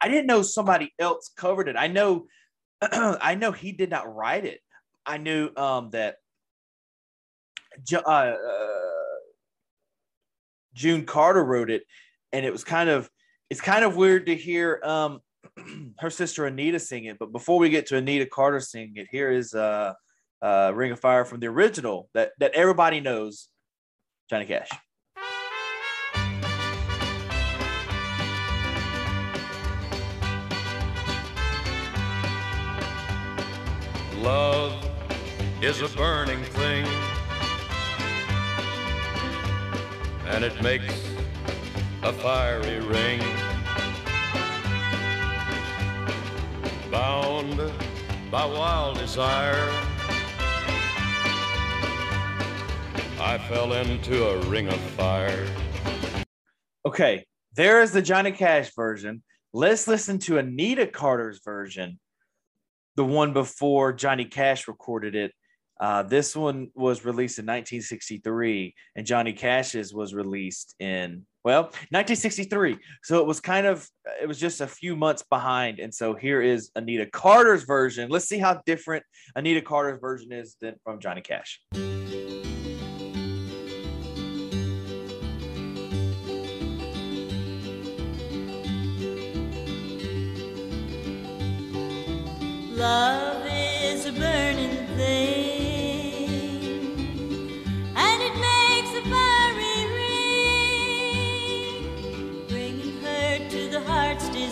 I 0.00 0.08
didn't 0.08 0.26
know 0.26 0.42
somebody 0.42 0.92
else 0.98 1.30
covered 1.36 1.68
it. 1.68 1.76
I 1.76 1.88
know, 1.88 2.26
I 2.82 3.34
know 3.34 3.52
he 3.52 3.72
did 3.72 3.90
not 3.90 4.14
write 4.14 4.44
it. 4.44 4.60
I 5.04 5.18
knew 5.18 5.50
um, 5.56 5.90
that 5.90 6.16
uh, 7.92 7.98
uh, 7.98 8.36
June 10.74 11.04
Carter 11.04 11.44
wrote 11.44 11.70
it, 11.70 11.82
and 12.32 12.44
it 12.44 12.52
was 12.52 12.64
kind 12.64 12.88
of 12.88 13.10
it's 13.48 13.60
kind 13.60 13.84
of 13.84 13.96
weird 13.96 14.26
to 14.26 14.36
hear 14.36 14.80
um, 14.84 15.20
her 15.98 16.10
sister 16.10 16.46
Anita 16.46 16.78
sing 16.78 17.04
it. 17.06 17.18
But 17.18 17.32
before 17.32 17.58
we 17.58 17.70
get 17.70 17.86
to 17.86 17.96
Anita 17.96 18.26
Carter 18.26 18.60
singing 18.60 18.96
it, 18.96 19.08
here 19.10 19.30
is 19.30 19.54
uh, 19.54 19.94
uh, 20.42 20.72
Ring 20.74 20.92
of 20.92 21.00
Fire 21.00 21.24
from 21.24 21.40
the 21.40 21.48
original 21.48 22.08
that 22.14 22.32
that 22.38 22.52
everybody 22.54 23.00
knows, 23.00 23.48
Johnny 24.28 24.46
Cash. 24.46 24.70
Love 34.30 34.72
is 35.60 35.82
a 35.82 35.88
burning 35.96 36.40
thing, 36.44 36.86
and 40.26 40.44
it 40.44 40.62
makes 40.62 40.94
a 42.04 42.12
fiery 42.12 42.78
ring. 42.78 43.18
Bound 46.92 47.56
by 48.30 48.44
wild 48.44 48.98
desire, 48.98 49.68
I 53.18 53.36
fell 53.48 53.72
into 53.72 54.28
a 54.28 54.40
ring 54.42 54.68
of 54.68 54.80
fire. 54.92 55.44
Okay, 56.86 57.26
there 57.56 57.82
is 57.82 57.90
the 57.90 58.00
Johnny 58.00 58.30
Cash 58.30 58.72
version. 58.76 59.24
Let's 59.52 59.88
listen 59.88 60.20
to 60.20 60.38
Anita 60.38 60.86
Carter's 60.86 61.40
version, 61.44 61.98
the 63.00 63.04
one 63.06 63.32
before 63.32 63.94
Johnny 63.94 64.26
Cash 64.26 64.68
recorded 64.68 65.14
it. 65.14 65.32
Uh, 65.80 66.02
this 66.02 66.36
one 66.36 66.68
was 66.74 67.02
released 67.02 67.38
in 67.38 67.46
1963, 67.46 68.74
and 68.94 69.06
Johnny 69.06 69.32
Cash's 69.32 69.94
was 69.94 70.12
released 70.12 70.74
in 70.80 71.24
well 71.42 71.62
1963. 71.92 72.76
So 73.02 73.18
it 73.18 73.26
was 73.26 73.40
kind 73.40 73.66
of 73.66 73.88
it 74.20 74.28
was 74.28 74.38
just 74.38 74.60
a 74.60 74.66
few 74.66 74.96
months 74.96 75.24
behind. 75.30 75.80
And 75.80 75.94
so 75.94 76.12
here 76.12 76.42
is 76.42 76.70
Anita 76.76 77.06
Carter's 77.06 77.64
version. 77.64 78.10
Let's 78.10 78.28
see 78.28 78.36
how 78.36 78.60
different 78.66 79.02
Anita 79.34 79.62
Carter's 79.62 79.98
version 79.98 80.30
is 80.30 80.56
than 80.60 80.74
from 80.84 81.00
Johnny 81.00 81.22
Cash. 81.22 81.58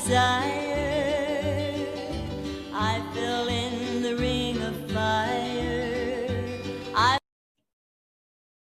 Desire. 0.08 1.86
I 2.72 2.96
in 3.50 4.02
the 4.02 4.16
ring 4.16 4.56
of 4.62 4.90
fire. 4.90 6.48
I 6.94 7.18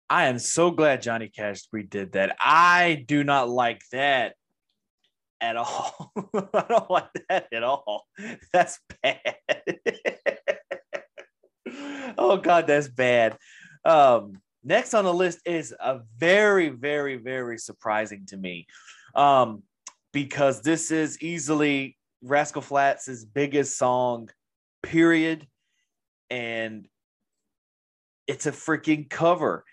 I 0.09 0.25
am 0.27 0.39
so 0.39 0.71
glad 0.71 1.01
Johnny 1.01 1.27
Cash 1.27 1.63
redid 1.75 2.13
that. 2.13 2.37
I 2.39 3.03
do 3.05 3.25
not 3.25 3.49
like 3.49 3.81
that 3.91 4.35
at 5.41 5.57
all. 5.57 6.13
I 6.33 6.65
don't 6.69 6.89
like 6.89 7.11
that 7.27 7.47
at 7.51 7.63
all. 7.63 8.05
That's 8.53 8.79
bad. 9.01 9.35
oh 12.17 12.37
God, 12.37 12.67
that's 12.67 12.87
bad. 12.87 13.37
Um, 13.83 14.39
next 14.63 14.93
on 14.93 15.03
the 15.03 15.13
list 15.13 15.39
is 15.45 15.75
a 15.77 15.99
very, 16.17 16.69
very, 16.69 17.17
very 17.17 17.57
surprising 17.57 18.27
to 18.27 18.37
me. 18.37 18.65
Um, 19.13 19.63
because 20.13 20.61
this 20.61 20.91
is 20.91 21.21
easily 21.21 21.97
Rascal 22.21 22.61
Flatts' 22.61 23.25
biggest 23.25 23.77
song, 23.77 24.29
period. 24.81 25.47
And 26.29 26.87
it's 28.27 28.45
a 28.45 28.51
freaking 28.51 29.09
cover 29.09 29.65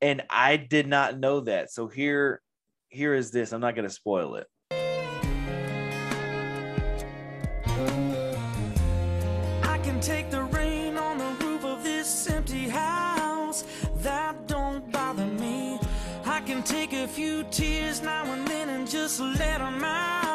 and 0.00 0.22
I 0.28 0.56
did 0.56 0.86
not 0.86 1.18
know 1.18 1.40
that. 1.40 1.72
So 1.72 1.88
here, 1.88 2.42
here 2.88 3.14
is 3.14 3.30
this. 3.30 3.52
I'm 3.52 3.60
not 3.60 3.74
to 3.88 3.94
spoil 3.94 4.36
it. 4.36 4.46
Just 19.06 19.20
let 19.20 19.58
them 19.58 19.84
out. 19.84 20.25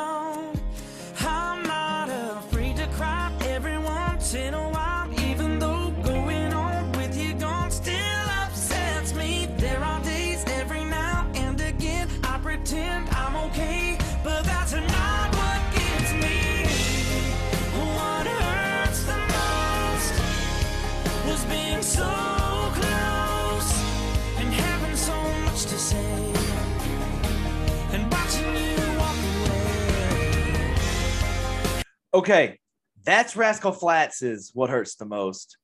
Okay, 32.13 32.60
that's 33.04 33.36
Rascal 33.36 33.71
Flatts' 33.71 34.21
Is 34.21 34.52
What 34.54 34.69
Hurts 34.69 34.95
the 34.95 35.06
Most. 35.06 35.58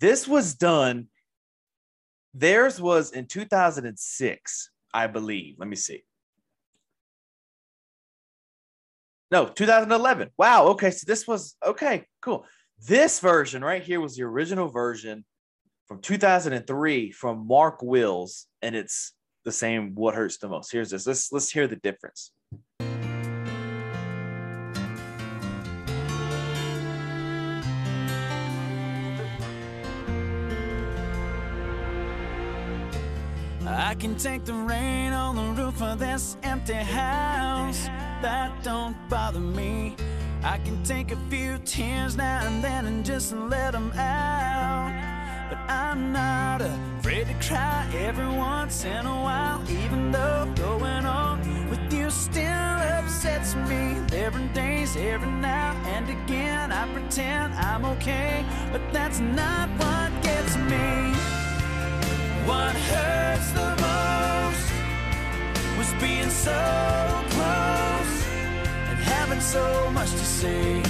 This 0.00 0.26
was 0.26 0.54
done, 0.54 1.06
theirs 2.34 2.80
was 2.80 3.12
in 3.12 3.26
2006, 3.26 4.70
I 4.92 5.06
believe. 5.06 5.56
Let 5.58 5.68
me 5.68 5.76
see. 5.76 6.02
No, 9.30 9.46
2011. 9.46 10.30
Wow. 10.36 10.66
Okay. 10.68 10.90
So 10.90 11.04
this 11.06 11.26
was 11.26 11.56
okay, 11.64 12.04
cool. 12.20 12.46
This 12.86 13.18
version 13.20 13.64
right 13.64 13.82
here 13.82 14.00
was 14.00 14.16
the 14.16 14.22
original 14.22 14.68
version 14.68 15.24
from 15.88 16.00
2003 16.00 17.10
from 17.12 17.46
Mark 17.46 17.82
Wills, 17.82 18.46
and 18.62 18.76
it's 18.76 19.12
the 19.44 19.52
same 19.52 19.94
What 19.94 20.14
Hurts 20.14 20.38
the 20.38 20.48
Most. 20.48 20.70
Here's 20.70 20.90
this. 20.90 21.06
Let's 21.06 21.32
let's 21.32 21.50
hear 21.50 21.66
the 21.66 21.76
difference. 21.76 22.32
I 33.86 33.94
can 33.94 34.16
take 34.16 34.44
the 34.44 34.52
rain 34.52 35.12
on 35.12 35.36
the 35.36 35.62
roof 35.62 35.80
of 35.80 36.00
this 36.00 36.36
empty 36.42 36.74
house. 36.74 37.84
That 38.20 38.50
don't 38.64 38.96
bother 39.08 39.38
me. 39.38 39.94
I 40.42 40.58
can 40.58 40.82
take 40.82 41.12
a 41.12 41.16
few 41.30 41.58
tears 41.58 42.16
now 42.16 42.44
and 42.44 42.64
then 42.64 42.86
and 42.86 43.04
just 43.04 43.32
let 43.32 43.74
them 43.74 43.92
out. 43.92 44.90
But 45.48 45.58
I'm 45.70 46.12
not 46.12 46.62
afraid 46.62 47.28
to 47.28 47.34
cry 47.34 47.88
every 47.94 48.26
once 48.26 48.84
in 48.84 49.06
a 49.06 49.22
while, 49.22 49.62
even 49.70 50.10
though 50.10 50.52
going 50.56 51.06
on 51.06 51.70
with 51.70 51.92
you 51.92 52.10
still 52.10 52.76
upsets 52.98 53.54
me. 53.54 54.00
There 54.08 54.32
days 54.52 54.96
every 54.96 55.30
now 55.30 55.80
and 55.94 56.10
again 56.10 56.72
I 56.72 56.92
pretend 56.92 57.54
I'm 57.54 57.84
okay, 57.84 58.44
but 58.72 58.82
that's 58.92 59.20
not 59.20 59.68
what 59.78 60.10
gets 60.24 60.56
me. 60.56 61.35
What 62.46 62.76
hurts 62.76 63.50
the 63.50 63.70
most 63.86 64.68
was 65.78 65.92
being 66.00 66.30
so 66.30 67.24
close 67.34 68.14
and 68.88 68.98
having 68.98 69.40
so 69.40 69.90
much 69.90 70.10
to 70.12 70.24
say 70.40 70.82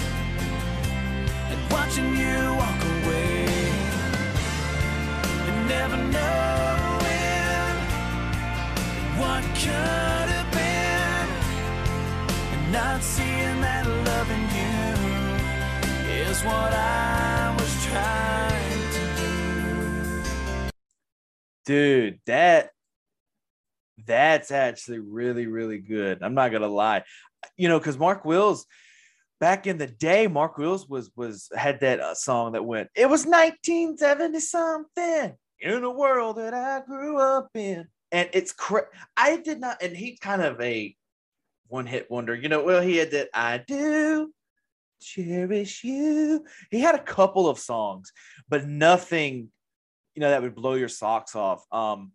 and 1.51 1.73
watching 1.73 2.14
you 2.14 2.37
walk 2.61 2.81
away. 2.95 3.47
And 5.49 5.69
never 5.69 5.97
knowing 5.97 7.77
what 9.19 9.42
could 9.55 9.96
Dude, 21.67 22.21
that 22.27 22.71
that's 24.07 24.51
actually 24.51 25.01
really, 25.01 25.47
really 25.47 25.79
good. 25.79 26.23
I'm 26.23 26.35
not 26.35 26.53
gonna 26.53 26.69
lie. 26.69 27.03
You 27.57 27.69
know, 27.69 27.79
because 27.79 27.99
Mark 27.99 28.25
Wills 28.25 28.67
back 29.41 29.67
in 29.67 29.79
the 29.79 29.87
day, 29.87 30.27
Mark 30.27 30.59
Wills 30.59 30.89
was 30.89 31.11
was 31.17 31.49
had 31.55 31.81
that 31.81 32.01
uh, 32.01 32.15
song 32.15 32.53
that 32.53 32.65
went, 32.65 32.89
it 32.95 33.09
was 33.09 33.27
1970 33.27 34.41
something 34.41 35.35
in 35.61 35.85
a 35.85 35.91
world 35.91 36.37
that 36.37 36.55
I 36.55 36.81
grew 36.87 37.19
up 37.19 37.51
in. 37.55 37.87
And 38.13 38.29
it's 38.33 38.53
cra- 38.53 38.87
I 39.17 39.37
did 39.37 39.61
not, 39.61 39.83
and 39.83 39.97
he's 39.97 40.19
kind 40.21 40.43
of 40.43 40.61
a 40.61 40.95
one 41.69 41.87
hit 41.87 42.11
wonder. 42.11 42.35
You 42.35 42.49
know, 42.49 42.63
well, 42.63 42.81
he 42.81 42.97
had 42.97 43.11
that 43.11 43.29
I 43.35 43.59
do 43.59 44.33
cherish 45.01 45.83
you. 45.85 46.45
He 46.71 46.81
had 46.81 46.95
a 46.95 47.03
couple 47.03 47.49
of 47.49 47.59
songs, 47.59 48.13
but 48.49 48.67
nothing, 48.67 49.51
you 50.17 50.21
know, 50.21 50.31
that 50.31 50.43
would 50.43 50.55
blow 50.55 50.75
your 50.75 50.89
socks 50.89 51.37
off. 51.37 51.63
Um, 51.71 52.13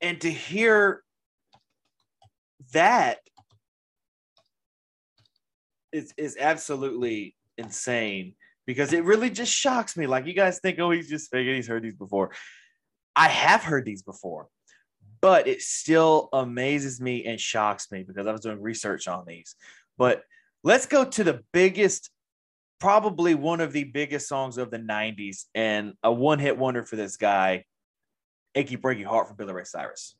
and 0.00 0.20
to 0.20 0.30
hear 0.30 1.02
that 2.72 3.18
is 5.90 6.12
is 6.16 6.36
absolutely 6.38 7.34
insane 7.58 8.34
because 8.66 8.92
it 8.92 9.04
really 9.04 9.30
just 9.30 9.52
shocks 9.52 9.96
me. 9.96 10.06
Like 10.06 10.26
you 10.26 10.34
guys 10.34 10.60
think, 10.60 10.78
oh, 10.78 10.90
he's 10.90 11.08
just 11.08 11.30
faking. 11.30 11.54
He's 11.54 11.66
heard 11.66 11.82
these 11.82 11.96
before. 11.96 12.30
I 13.16 13.28
have 13.28 13.62
heard 13.62 13.84
these 13.84 14.02
before, 14.02 14.48
but 15.20 15.46
it 15.46 15.62
still 15.62 16.28
amazes 16.32 17.00
me 17.00 17.24
and 17.24 17.40
shocks 17.40 17.90
me 17.90 18.02
because 18.02 18.26
I 18.26 18.32
was 18.32 18.40
doing 18.40 18.60
research 18.60 19.08
on 19.08 19.24
these. 19.26 19.54
But 19.98 20.24
let's 20.62 20.86
go 20.86 21.04
to 21.04 21.24
the 21.24 21.42
biggest, 21.52 22.10
probably 22.82 23.36
one 23.36 23.60
of 23.60 23.72
the 23.72 23.84
biggest 23.84 24.26
songs 24.26 24.58
of 24.58 24.68
the 24.72 24.76
90s 24.76 25.44
and 25.54 25.92
a 26.02 26.12
one 26.12 26.40
hit 26.40 26.58
wonder 26.58 26.82
for 26.82 26.96
this 26.96 27.16
guy, 27.16 27.64
Achy 28.56 28.76
Breaky 28.76 29.04
Heart 29.04 29.28
from 29.28 29.36
Billy 29.36 29.52
Ray 29.52 29.62
Cyrus. 29.62 30.16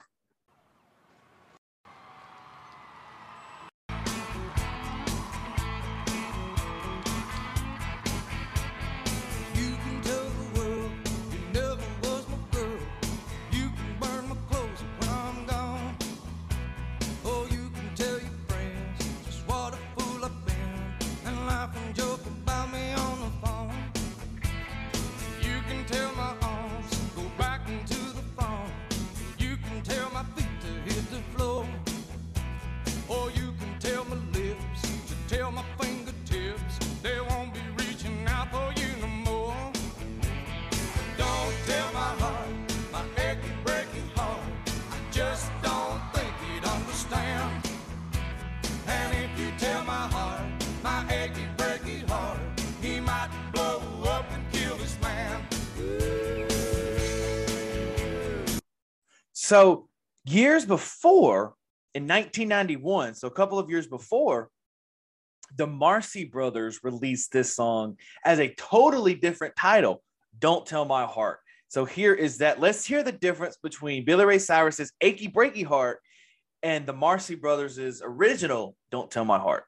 So 59.42 59.88
years 60.24 60.64
before, 60.64 61.56
in 61.94 62.04
1991, 62.06 63.16
so 63.16 63.26
a 63.26 63.30
couple 63.32 63.58
of 63.58 63.68
years 63.68 63.88
before, 63.88 64.50
the 65.56 65.66
Marcy 65.66 66.24
Brothers 66.24 66.78
released 66.84 67.32
this 67.32 67.56
song 67.56 67.96
as 68.24 68.38
a 68.38 68.54
totally 68.54 69.16
different 69.16 69.56
title, 69.56 70.00
Don't 70.38 70.64
Tell 70.64 70.84
My 70.84 71.06
Heart. 71.06 71.40
So 71.66 71.84
here 71.84 72.14
is 72.14 72.38
that. 72.38 72.60
Let's 72.60 72.86
hear 72.86 73.02
the 73.02 73.10
difference 73.10 73.56
between 73.60 74.04
Billy 74.04 74.24
Ray 74.24 74.38
Cyrus's 74.38 74.92
Achy 75.00 75.26
Breaky 75.26 75.66
Heart 75.66 75.98
and 76.62 76.86
the 76.86 76.92
Marcy 76.92 77.34
Brothers' 77.34 78.00
original 78.00 78.76
Don't 78.92 79.10
Tell 79.10 79.24
My 79.24 79.40
Heart. 79.40 79.64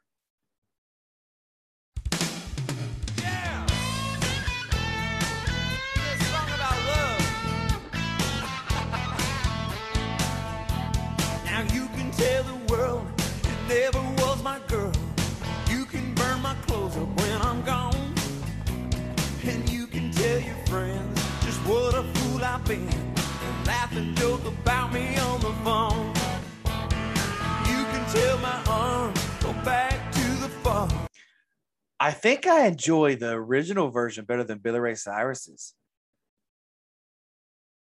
I 32.01 32.11
think 32.11 32.47
I 32.47 32.67
enjoy 32.67 33.17
the 33.17 33.31
original 33.31 33.91
version 33.91 34.25
better 34.25 34.45
than 34.45 34.59
Billy 34.59 34.81
Ray 34.81 34.95
Cyrus's. 34.95 35.75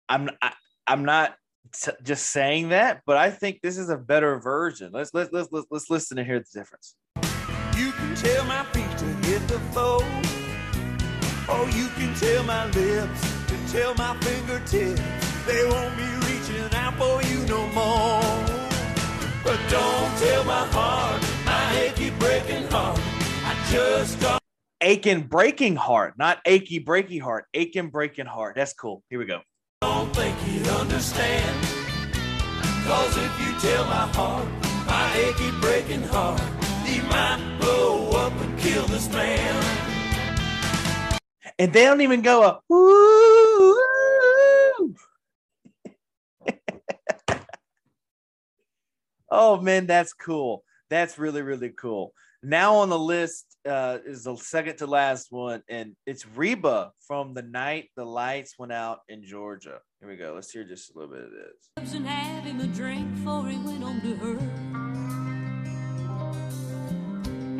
I'm 0.08 0.30
I, 0.40 0.52
I'm 0.86 1.04
not 1.04 1.34
t- 1.72 1.92
just 2.02 2.26
saying 2.26 2.70
that, 2.70 3.02
but 3.06 3.16
I 3.16 3.30
think 3.30 3.60
this 3.62 3.78
is 3.78 3.88
a 3.88 3.96
better 3.96 4.38
version. 4.38 4.90
Let's 4.92 5.14
let's 5.14 5.32
let's 5.32 5.48
let's, 5.50 5.66
let's 5.70 5.90
listen 5.90 6.18
and 6.18 6.26
hear 6.26 6.38
the 6.38 6.46
difference. 6.52 6.94
You 7.76 7.92
can 7.92 8.14
tell 8.14 8.44
my 8.44 8.64
feet 8.72 8.98
to 8.98 9.04
hit 9.26 9.46
the 9.48 9.58
floor. 9.72 10.02
Or 11.48 11.66
you 11.70 11.88
can 11.96 12.14
tell 12.14 12.44
my 12.44 12.66
lips 12.70 13.20
to 13.48 13.72
tell 13.72 13.94
my 13.94 14.16
fingertips. 14.20 15.02
They 15.46 15.66
won't 15.68 15.96
be 15.96 16.04
reaching 16.26 16.72
out 16.74 16.94
for 16.96 17.22
you 17.22 17.44
no 17.46 17.66
more. 17.68 18.22
But 19.44 19.58
don't 19.68 20.18
tell 20.18 20.44
my 20.44 20.66
heart, 20.68 21.20
my 21.44 21.80
achy 21.80 22.10
breaky 22.12 22.68
just 23.72 24.20
don't 24.20 24.38
Aching 24.84 25.22
breaking 25.22 25.76
heart, 25.76 26.14
not 26.18 26.40
achy 26.44 26.84
breaky 26.84 27.20
heart. 27.20 27.44
Aching 27.54 27.88
breaking 27.88 28.26
heart. 28.26 28.56
That's 28.56 28.72
cool. 28.72 29.04
Here 29.08 29.18
we 29.20 29.26
go. 29.26 29.40
think 30.12 30.36
he'd 30.40 30.66
understand. 30.66 31.66
Cause 32.84 33.16
if 33.16 33.40
you 33.40 33.52
tell 33.60 33.84
my 33.84 34.08
heart, 34.08 34.48
my 34.86 35.14
achy 35.14 35.52
breaking 35.60 36.02
heart, 36.02 36.40
he 36.84 37.00
might 37.02 37.58
blow 37.60 38.10
up 38.10 38.32
and 38.32 38.58
kill 38.58 38.84
this 38.88 39.08
man. 39.10 39.64
And 41.60 41.72
they 41.72 41.84
don't 41.84 42.00
even 42.00 42.22
go 42.22 42.42
a 42.42 42.60
woo. 42.68 43.78
oh 49.30 49.60
man, 49.60 49.86
that's 49.86 50.12
cool. 50.12 50.64
That's 50.90 51.18
really 51.18 51.42
really 51.42 51.70
cool. 51.70 52.12
Now 52.42 52.74
on 52.74 52.88
the 52.88 52.98
list 52.98 53.51
uh, 53.68 53.98
is 54.04 54.24
the 54.24 54.36
second 54.36 54.78
to 54.78 54.86
last 54.86 55.28
one, 55.30 55.62
and 55.68 55.94
it's 56.06 56.26
Reba 56.26 56.92
from 57.06 57.34
the 57.34 57.42
night 57.42 57.90
the 57.96 58.04
lights 58.04 58.58
went 58.58 58.72
out 58.72 59.00
in 59.08 59.24
Georgia. 59.24 59.78
Here 60.00 60.08
we 60.08 60.16
go. 60.16 60.32
Let's 60.34 60.50
hear 60.50 60.64
just 60.64 60.94
a 60.94 60.98
little 60.98 61.14
bit 61.14 61.24
of 61.24 61.30
this. 61.30 61.94
and 61.94 62.06
have 62.06 62.44
him 62.44 62.60
a 62.60 62.66
drink 62.66 63.16
he 63.18 63.24
went 63.24 63.82
home 63.82 64.00
to 64.00 64.14
her. 64.16 64.38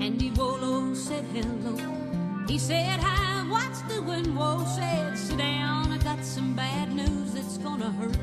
Andy 0.03 0.31
Wolo 0.33 0.95
said 0.95 1.25
hello. 1.33 1.77
He 2.49 2.59
said 2.59 2.99
hi, 3.01 3.49
what's 3.49 3.83
doing? 3.83 4.37
Said 4.67 5.17
sit 5.17 5.39
down. 5.39 5.93
I 5.93 5.99
got 5.99 6.25
some 6.25 6.55
bad 6.55 6.93
news 6.93 7.35
that's 7.35 7.59
gonna 7.59 7.91
hurt. 7.93 8.17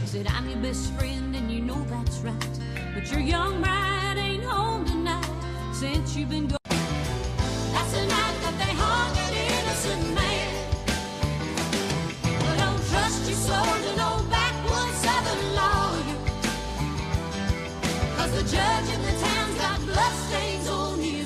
He 0.00 0.06
said 0.06 0.26
I'm 0.28 0.48
your 0.48 0.60
best 0.60 0.92
friend 0.92 1.34
and 1.34 1.50
you 1.50 1.60
know 1.60 1.82
that's 1.90 2.18
right. 2.18 2.60
But 2.94 3.10
your 3.10 3.20
young 3.20 3.60
bride 3.60 4.16
ain't 4.18 4.33
since 5.84 6.16
you've 6.16 6.30
been 6.30 6.46
gone. 6.46 6.58
That's 7.74 7.92
the 7.92 8.06
night 8.06 8.36
that 8.44 8.56
they 8.58 8.72
hung 8.72 9.12
innocent 9.60 10.14
man. 10.14 10.50
But 12.40 12.56
don't 12.56 12.82
trust 12.88 13.28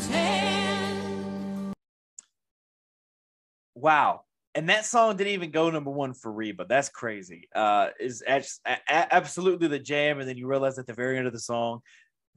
hand. 0.08 1.74
Wow. 3.76 4.22
And 4.56 4.68
that 4.70 4.84
song 4.86 5.16
didn't 5.16 5.34
even 5.34 5.52
go 5.52 5.70
number 5.70 5.92
one 5.92 6.14
for 6.14 6.32
Reba. 6.32 6.66
That's 6.68 6.88
crazy. 6.88 7.48
Uh, 7.54 7.90
is 8.00 8.24
absolutely 8.88 9.68
the 9.68 9.78
jam. 9.78 10.18
And 10.18 10.28
then 10.28 10.36
you 10.36 10.48
realize 10.48 10.80
at 10.80 10.88
the 10.88 10.94
very 10.94 11.16
end 11.16 11.28
of 11.28 11.32
the 11.32 11.38
song 11.38 11.80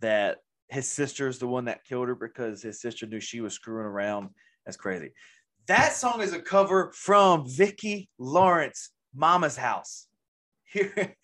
that 0.02 0.38
his 0.72 0.90
sister 0.90 1.28
is 1.28 1.38
the 1.38 1.48
one 1.48 1.66
that 1.66 1.84
killed 1.84 2.08
her 2.08 2.16
because 2.16 2.62
his 2.62 2.80
sister 2.80 3.06
knew 3.06 3.20
she 3.20 3.42
was 3.42 3.54
screwing 3.54 3.86
around. 3.86 4.30
That's 4.66 4.78
crazy. 4.78 5.12
That 5.68 5.94
song 5.94 6.22
is 6.22 6.34
a 6.34 6.40
cover 6.40 6.92
from 6.96 7.46
Vicki 7.48 8.10
Lawrence, 8.18 8.92
Mama's 9.14 9.58
House. 9.58 10.08
Here, 10.64 11.18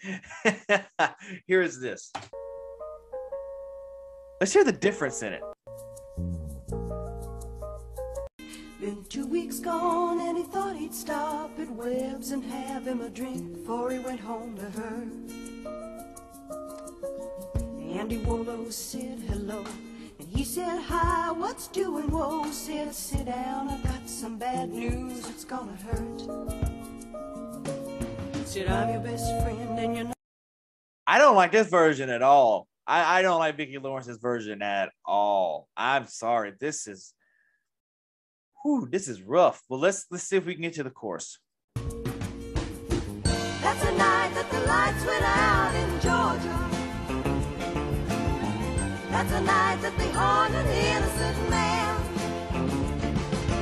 here 1.47 1.61
is 1.61 1.79
this. 1.79 2.11
Let's 4.41 4.51
hear 4.51 4.65
the 4.65 4.73
difference 4.73 5.23
in 5.23 5.33
it. 5.33 5.41
Been 8.81 9.05
two 9.09 9.25
weeks 9.25 9.59
gone 9.59 10.19
and 10.19 10.37
he 10.37 10.43
thought 10.43 10.75
he'd 10.75 10.93
stop 10.93 11.57
at 11.57 11.71
Webb's 11.71 12.31
and 12.31 12.43
have 12.43 12.85
him 12.85 13.01
a 13.01 13.09
drink 13.09 13.53
before 13.53 13.91
he 13.91 13.99
went 13.99 14.19
home 14.19 14.57
to 14.57 14.69
her. 14.81 15.96
Andy 18.07 18.23
Wolo 18.23 18.69
said 18.69 19.19
hello 19.27 19.65
and 20.17 20.29
he 20.29 20.45
said 20.45 20.79
hi, 20.79 21.29
what's 21.33 21.67
doing? 21.67 22.09
Whoa, 22.09 22.49
said 22.51 22.95
sit 22.95 23.25
down, 23.25 23.67
I 23.67 23.77
got 23.79 24.07
some 24.07 24.39
bad 24.39 24.69
news, 24.69 25.27
it's 25.27 25.43
gonna 25.43 25.75
hurt. 25.75 26.21
Said 28.47 28.69
I'm 28.69 28.93
your 28.93 29.01
best 29.01 29.25
friend 29.43 29.77
and 29.77 29.95
you're 29.97 30.05
not. 30.05 30.15
I 31.05 31.17
don't 31.17 31.35
like 31.35 31.51
this 31.51 31.67
version 31.67 32.09
at 32.09 32.21
all. 32.21 32.69
I, 32.87 33.19
I 33.19 33.21
don't 33.23 33.39
like 33.39 33.57
Vicki 33.57 33.77
Lawrence's 33.77 34.19
version 34.19 34.61
at 34.61 34.89
all. 35.03 35.67
I'm 35.75 36.07
sorry. 36.07 36.53
This 36.57 36.87
is 36.87 37.13
whew, 38.63 38.87
this 38.89 39.09
is 39.09 39.21
rough. 39.21 39.61
Well, 39.67 39.81
let's 39.81 40.05
let's 40.09 40.23
see 40.23 40.37
if 40.37 40.45
we 40.45 40.53
can 40.53 40.61
get 40.61 40.75
to 40.75 40.83
the 40.83 40.91
course. 40.91 41.39
That's 41.75 41.91
the 43.83 43.91
night 43.97 44.31
that 44.33 44.49
the 44.49 44.61
lights 44.61 45.05
went 45.05 45.25
out 45.25 45.76
That's 49.17 49.31
the 49.31 49.41
night 49.41 49.81
that 49.81 49.97
they 49.97 50.11
hung 50.11 50.53
an 50.53 50.67
innocent 50.67 51.49
man. 51.49 51.95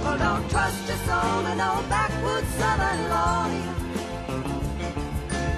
Well, 0.04 0.18
don't 0.18 0.50
trust 0.50 0.86
your 0.86 0.98
soul 0.98 1.44
to 1.44 1.56
backwoods 1.88 2.50
southern 2.56 3.00
lawyer. 3.10 3.74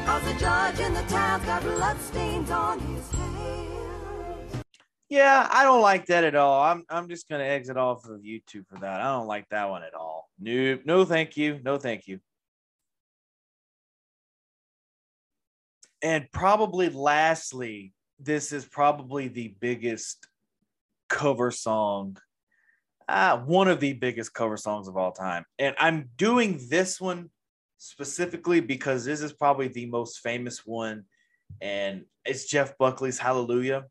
Cause 0.05 0.23
the 0.23 0.39
judge 0.39 0.79
in 0.81 0.93
the 0.93 1.01
town's 1.10 1.45
got 1.45 1.63
bloodstains 1.63 2.51
on 2.51 2.79
his 2.79 3.12
hands. 3.12 4.63
Yeah, 5.10 5.47
I 5.51 5.63
don't 5.63 5.81
like 5.81 6.05
that 6.05 6.23
at 6.23 6.36
all. 6.36 6.62
I'm 6.62 6.83
I'm 6.91 7.10
just 7.10 7.27
gonna 7.27 7.45
exit 7.45 7.75
off 7.75 8.07
of 8.07 8.21
YouTube 8.21 8.67
for 8.67 8.77
that. 8.79 9.01
I 9.01 9.05
don't 9.05 9.25
like 9.25 9.49
that 9.49 9.67
one 9.67 9.81
at 9.81 9.95
all. 9.95 10.29
Nope. 10.39 10.81
No, 10.86 11.05
thank 11.05 11.36
you. 11.38 11.60
No, 11.63 11.79
thank 11.79 12.07
you. 12.07 12.19
And 16.03 16.31
probably 16.31 16.89
lastly, 16.89 17.93
this 18.19 18.51
is 18.51 18.65
probably 18.65 19.27
the 19.27 19.56
biggest 19.60 20.27
cover 21.10 21.51
song, 21.51 22.17
uh, 23.08 23.38
one 23.39 23.67
of 23.67 23.80
the 23.80 23.93
biggest 23.93 24.34
cover 24.34 24.58
songs 24.58 24.88
of 24.88 24.97
all 24.97 25.12
time. 25.12 25.45
And 25.60 25.75
I'm 25.80 26.10
doing 26.17 26.60
this 26.69 26.99
one 26.99 27.30
specifically 27.77 28.60
because 28.60 29.06
this 29.06 29.21
is 29.21 29.34
probably 29.34 29.67
the 29.67 29.86
most 29.86 30.19
famous 30.19 30.65
one, 30.65 31.06
and 31.62 32.06
it's 32.25 32.45
Jeff 32.45 32.77
Buckley's 32.77 33.19
Hallelujah. 33.19 33.86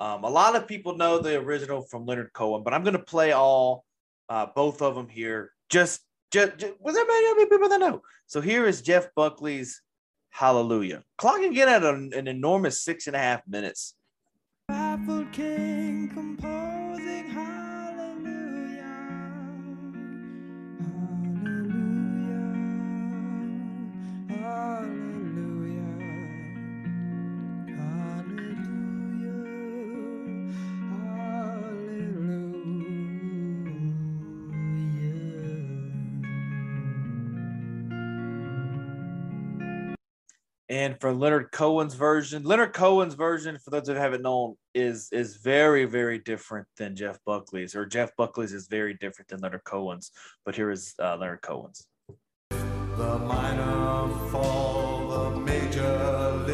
Um, 0.00 0.24
a 0.24 0.30
lot 0.30 0.56
of 0.56 0.66
people 0.66 0.96
know 0.96 1.18
the 1.18 1.36
original 1.36 1.82
from 1.82 2.06
Leonard 2.06 2.32
Cohen, 2.32 2.62
but 2.64 2.72
I'm 2.72 2.82
going 2.82 2.96
to 2.96 2.98
play 2.98 3.32
all 3.32 3.84
uh, 4.30 4.46
both 4.54 4.80
of 4.80 4.94
them 4.94 5.08
here. 5.08 5.52
Just, 5.68 6.00
just, 6.30 6.56
just 6.56 6.72
was 6.80 6.94
there 6.94 7.06
many, 7.06 7.34
many 7.34 7.46
people 7.46 7.68
that 7.68 7.80
know? 7.80 8.02
So 8.26 8.40
here 8.40 8.64
is 8.64 8.80
Jeff 8.80 9.08
Buckley's 9.14 9.82
Hallelujah. 10.30 11.02
Clocking 11.18 11.56
in 11.56 11.68
at 11.68 11.84
an, 11.84 12.12
an 12.14 12.28
enormous 12.28 12.80
six 12.80 13.06
and 13.06 13.16
a 13.16 13.18
half 13.18 13.42
minutes. 13.46 13.94
And 40.90 41.00
for 41.00 41.14
Leonard 41.14 41.52
Cohen's 41.52 41.94
version, 41.94 42.42
Leonard 42.42 42.72
Cohen's 42.72 43.14
version, 43.14 43.56
for 43.60 43.70
those 43.70 43.86
who 43.86 43.94
haven't 43.94 44.22
known, 44.22 44.56
is 44.74 45.08
is 45.12 45.36
very, 45.36 45.84
very 45.84 46.18
different 46.18 46.66
than 46.76 46.96
Jeff 46.96 47.16
Buckley's, 47.24 47.76
or 47.76 47.86
Jeff 47.86 48.10
Buckley's 48.16 48.52
is 48.52 48.66
very 48.66 48.94
different 48.94 49.28
than 49.28 49.38
Leonard 49.38 49.62
Cohen's. 49.62 50.10
But 50.44 50.56
here 50.56 50.68
is 50.68 50.96
uh, 50.98 51.16
Leonard 51.16 51.42
Cohen's. 51.42 51.86
The 52.50 53.18
minor 53.20 54.08
fall, 54.32 55.30
the 55.30 55.38
major 55.38 56.44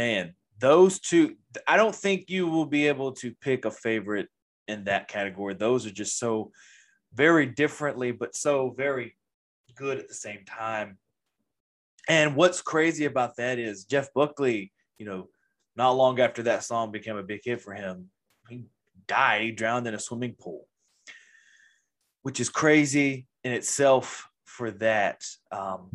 Man, 0.00 0.32
those 0.58 0.98
two, 0.98 1.36
I 1.68 1.76
don't 1.76 1.94
think 1.94 2.30
you 2.30 2.46
will 2.46 2.64
be 2.64 2.88
able 2.88 3.12
to 3.16 3.34
pick 3.42 3.66
a 3.66 3.70
favorite 3.70 4.28
in 4.66 4.84
that 4.84 5.08
category. 5.08 5.52
Those 5.52 5.84
are 5.84 5.90
just 5.90 6.18
so 6.18 6.52
very 7.12 7.44
differently, 7.44 8.10
but 8.10 8.34
so 8.34 8.70
very 8.70 9.14
good 9.76 9.98
at 9.98 10.08
the 10.08 10.14
same 10.14 10.46
time. 10.46 10.96
And 12.08 12.34
what's 12.34 12.62
crazy 12.62 13.04
about 13.04 13.36
that 13.36 13.58
is 13.58 13.84
Jeff 13.84 14.08
Buckley, 14.14 14.72
you 14.96 15.04
know, 15.04 15.28
not 15.76 15.90
long 15.90 16.18
after 16.18 16.44
that 16.44 16.64
song 16.64 16.92
became 16.92 17.18
a 17.18 17.22
big 17.22 17.42
hit 17.44 17.60
for 17.60 17.74
him, 17.74 18.08
he 18.48 18.64
died. 19.06 19.42
He 19.42 19.52
drowned 19.52 19.86
in 19.86 19.92
a 19.92 19.98
swimming 19.98 20.34
pool, 20.40 20.66
which 22.22 22.40
is 22.40 22.48
crazy 22.48 23.26
in 23.44 23.52
itself 23.52 24.30
for 24.46 24.70
that. 24.70 25.22
Um, 25.52 25.90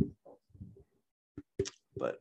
but 1.97 2.19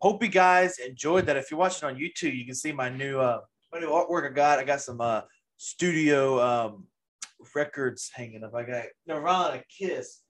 hope 0.00 0.22
you 0.22 0.28
guys 0.28 0.78
enjoyed 0.78 1.26
that. 1.26 1.36
If 1.36 1.50
you're 1.50 1.60
watching 1.60 1.88
on 1.88 1.96
YouTube, 1.96 2.36
you 2.36 2.44
can 2.44 2.54
see 2.54 2.72
my 2.72 2.88
new 2.88 3.18
uh 3.18 3.40
my 3.72 3.80
new 3.80 3.88
artwork 3.88 4.30
I 4.30 4.34
got. 4.34 4.58
I 4.58 4.64
got 4.64 4.80
some 4.80 5.00
uh 5.00 5.22
studio 5.56 6.40
um 6.40 6.86
records 7.54 8.10
hanging 8.12 8.44
up. 8.44 8.54
I 8.54 8.62
got 8.64 8.84
Nirvana, 9.06 9.62
Kiss, 9.78 10.20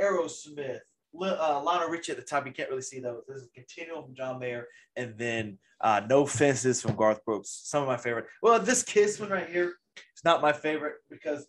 Aerosmith, 0.00 0.80
uh, 1.20 1.62
Lionel 1.62 1.88
Richie 1.88 2.12
at 2.12 2.18
the 2.18 2.24
top. 2.24 2.46
You 2.46 2.52
can't 2.52 2.70
really 2.70 2.82
see 2.82 3.00
those. 3.00 3.22
This 3.28 3.38
is 3.38 3.48
a 3.48 3.50
Continuum 3.50 4.04
from 4.04 4.14
John 4.14 4.38
Mayer, 4.38 4.66
and 4.96 5.16
then 5.18 5.58
uh, 5.80 6.02
No 6.08 6.26
Fences 6.26 6.80
from 6.80 6.94
Garth 6.96 7.24
Brooks. 7.24 7.62
Some 7.64 7.82
of 7.82 7.88
my 7.88 7.96
favorite. 7.96 8.26
Well, 8.42 8.58
this 8.60 8.82
Kiss 8.82 9.18
one 9.20 9.30
right 9.30 9.48
here 9.48 9.74
is 9.96 10.24
not 10.24 10.42
my 10.42 10.52
favorite 10.52 10.96
because 11.10 11.46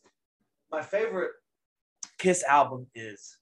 my 0.71 0.82
favorite 0.82 1.32
Kiss 2.17 2.43
album 2.43 2.88
is 2.95 3.38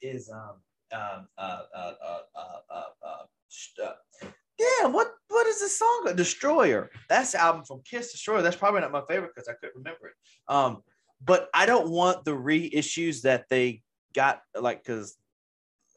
is 0.00 0.30
um 0.30 0.56
um 0.92 1.28
uh 1.36 1.62
uh 1.74 1.92
uh 2.04 2.18
uh 2.36 2.60
uh, 2.70 2.84
uh, 3.02 3.84
uh 3.84 4.28
yeah 4.58 4.86
what 4.86 5.12
what 5.28 5.46
is 5.46 5.60
this 5.60 5.78
song? 5.78 6.12
Destroyer. 6.16 6.90
That's 7.08 7.32
the 7.32 7.40
album 7.40 7.64
from 7.64 7.82
Kiss 7.84 8.12
Destroyer. 8.12 8.42
That's 8.42 8.56
probably 8.56 8.80
not 8.80 8.90
my 8.90 9.02
favorite 9.08 9.32
because 9.34 9.48
I 9.48 9.52
couldn't 9.52 9.76
remember 9.76 10.08
it. 10.08 10.14
Um 10.48 10.82
but 11.24 11.48
I 11.52 11.66
don't 11.66 11.90
want 11.90 12.24
the 12.24 12.32
reissues 12.32 13.22
that 13.22 13.46
they 13.48 13.82
got 14.14 14.40
like 14.58 14.82
because 14.82 15.16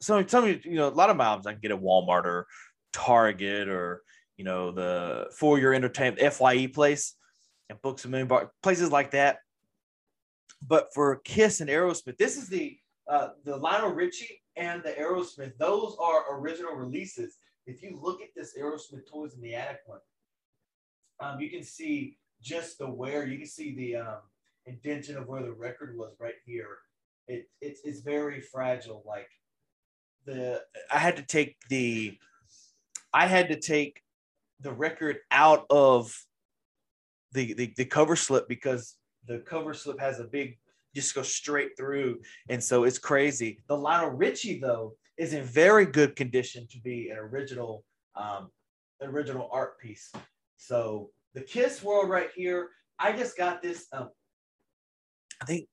some 0.00 0.28
some 0.28 0.46
you 0.46 0.74
know 0.74 0.88
a 0.88 0.90
lot 0.90 1.10
of 1.10 1.16
my 1.16 1.24
albums 1.24 1.46
I 1.46 1.52
can 1.52 1.60
get 1.60 1.70
at 1.70 1.80
Walmart 1.80 2.24
or 2.24 2.46
Target 2.92 3.68
or 3.68 4.02
you 4.36 4.44
know 4.44 4.72
the 4.72 5.28
for 5.36 5.58
your 5.58 5.74
entertainment 5.74 6.32
Fye 6.32 6.66
place 6.66 7.14
and 7.70 7.80
Books 7.82 8.04
a 8.04 8.08
Million 8.08 8.28
Bar 8.28 8.52
places 8.62 8.90
like 8.90 9.12
that. 9.12 9.38
But 10.64 10.94
for 10.94 11.16
Kiss 11.24 11.60
and 11.60 11.70
Aerosmith, 11.70 12.18
this 12.18 12.36
is 12.36 12.48
the 12.48 12.76
uh, 13.08 13.30
the 13.44 13.56
Lionel 13.56 13.90
Richie 13.90 14.41
and 14.56 14.82
the 14.82 14.90
Aerosmith. 14.90 15.56
Those 15.58 15.96
are 16.00 16.38
original 16.38 16.74
releases. 16.74 17.36
If 17.66 17.82
you 17.82 17.98
look 18.00 18.20
at 18.22 18.28
this 18.36 18.56
Aerosmith 18.58 19.08
Toys 19.10 19.34
in 19.34 19.40
the 19.40 19.54
Attic 19.54 19.80
one, 19.86 20.00
um, 21.20 21.40
you 21.40 21.50
can 21.50 21.62
see 21.62 22.18
just 22.40 22.78
the 22.78 22.90
wear. 22.90 23.26
You 23.26 23.38
can 23.38 23.46
see 23.46 23.74
the 23.74 23.96
um, 23.96 24.18
indentation 24.66 25.16
of 25.16 25.28
where 25.28 25.42
the 25.42 25.52
record 25.52 25.96
was 25.96 26.14
right 26.18 26.34
here. 26.44 26.78
It, 27.28 27.48
it's 27.60 27.80
it's 27.84 28.00
very 28.00 28.40
fragile. 28.40 29.04
Like 29.06 29.28
the 30.26 30.62
I 30.92 30.98
had 30.98 31.16
to 31.16 31.22
take 31.22 31.56
the 31.68 32.18
I 33.14 33.26
had 33.26 33.48
to 33.48 33.60
take 33.60 34.00
the 34.60 34.72
record 34.72 35.18
out 35.30 35.66
of 35.70 36.14
the, 37.32 37.54
the 37.54 37.72
the 37.76 37.84
cover 37.84 38.16
slip 38.16 38.48
because 38.48 38.96
the 39.26 39.38
cover 39.38 39.72
slip 39.72 40.00
has 40.00 40.18
a 40.18 40.24
big 40.24 40.58
just 40.94 41.14
go 41.14 41.22
straight 41.22 41.76
through. 41.76 42.20
And 42.48 42.62
so 42.62 42.84
it's 42.84 42.98
crazy. 42.98 43.60
The 43.68 43.76
lionel 43.76 44.10
richie 44.10 44.60
though 44.60 44.94
is 45.18 45.32
in 45.32 45.44
very 45.44 45.86
good 45.86 46.16
condition 46.16 46.66
to 46.70 46.80
be 46.80 47.10
an 47.10 47.18
original 47.18 47.84
um 48.14 48.50
original 49.00 49.48
art 49.52 49.78
piece. 49.80 50.12
So 50.56 51.10
the 51.34 51.40
kiss 51.40 51.82
world 51.82 52.08
right 52.08 52.30
here 52.34 52.68
i 52.98 53.12
just 53.12 53.36
got 53.36 53.62
this 53.62 53.86
um 53.92 54.08
i 55.40 55.44
think 55.44 55.66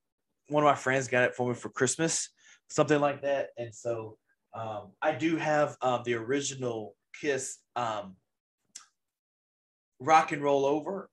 one 0.48 0.64
of 0.64 0.68
my 0.68 0.76
friends 0.76 1.08
got 1.08 1.24
it 1.24 1.36
for 1.36 1.50
me 1.50 1.54
for 1.56 1.70
christmas 1.70 2.30
something 2.70 3.00
like 3.00 3.24
that. 3.24 3.48
And 3.58 3.74
so 3.74 4.18
um 4.54 4.92
i 5.02 5.12
do 5.12 5.38
have 5.38 5.76
um 5.82 6.02
the 6.06 6.16
original 6.16 6.96
kiss 7.20 7.58
um 7.76 8.16
rock 10.00 10.32
and 10.32 10.42
roll 10.42 10.66
over 10.66 11.10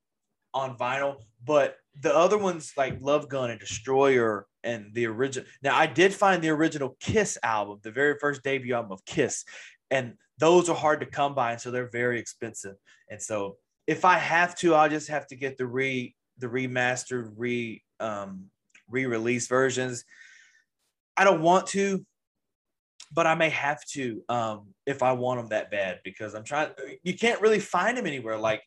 on 0.56 0.76
vinyl, 0.76 1.16
but 1.44 1.76
the 2.00 2.14
other 2.14 2.38
ones 2.38 2.72
like 2.76 2.98
Love 3.00 3.28
Gun 3.28 3.50
and 3.50 3.60
Destroyer 3.60 4.46
and 4.64 4.92
the 4.94 5.06
original. 5.06 5.46
Now, 5.62 5.76
I 5.76 5.86
did 5.86 6.14
find 6.14 6.42
the 6.42 6.48
original 6.48 6.96
Kiss 6.98 7.38
album, 7.42 7.78
the 7.82 7.90
very 7.90 8.16
first 8.18 8.42
debut 8.42 8.74
album 8.74 8.92
of 8.92 9.04
Kiss, 9.04 9.44
and 9.90 10.14
those 10.38 10.68
are 10.70 10.76
hard 10.76 11.00
to 11.00 11.06
come 11.06 11.34
by, 11.34 11.52
and 11.52 11.60
so 11.60 11.70
they're 11.70 11.90
very 11.90 12.18
expensive. 12.18 12.76
And 13.10 13.22
so, 13.22 13.56
if 13.86 14.04
I 14.04 14.18
have 14.18 14.56
to, 14.56 14.74
I'll 14.74 14.88
just 14.88 15.08
have 15.08 15.26
to 15.28 15.36
get 15.36 15.58
the 15.58 15.66
re 15.66 16.14
the 16.38 16.48
remastered 16.48 17.32
re 17.36 17.82
um 18.00 18.46
re-release 18.88 19.46
versions. 19.46 20.04
I 21.16 21.24
don't 21.24 21.42
want 21.42 21.66
to, 21.68 22.04
but 23.12 23.26
I 23.26 23.34
may 23.34 23.50
have 23.50 23.84
to 23.92 24.22
um 24.28 24.74
if 24.86 25.02
I 25.02 25.12
want 25.12 25.40
them 25.40 25.48
that 25.50 25.70
bad 25.70 26.00
because 26.02 26.34
I'm 26.34 26.44
trying. 26.44 26.70
You 27.02 27.14
can't 27.14 27.42
really 27.42 27.60
find 27.60 27.96
them 27.96 28.06
anywhere. 28.06 28.38
Like 28.38 28.62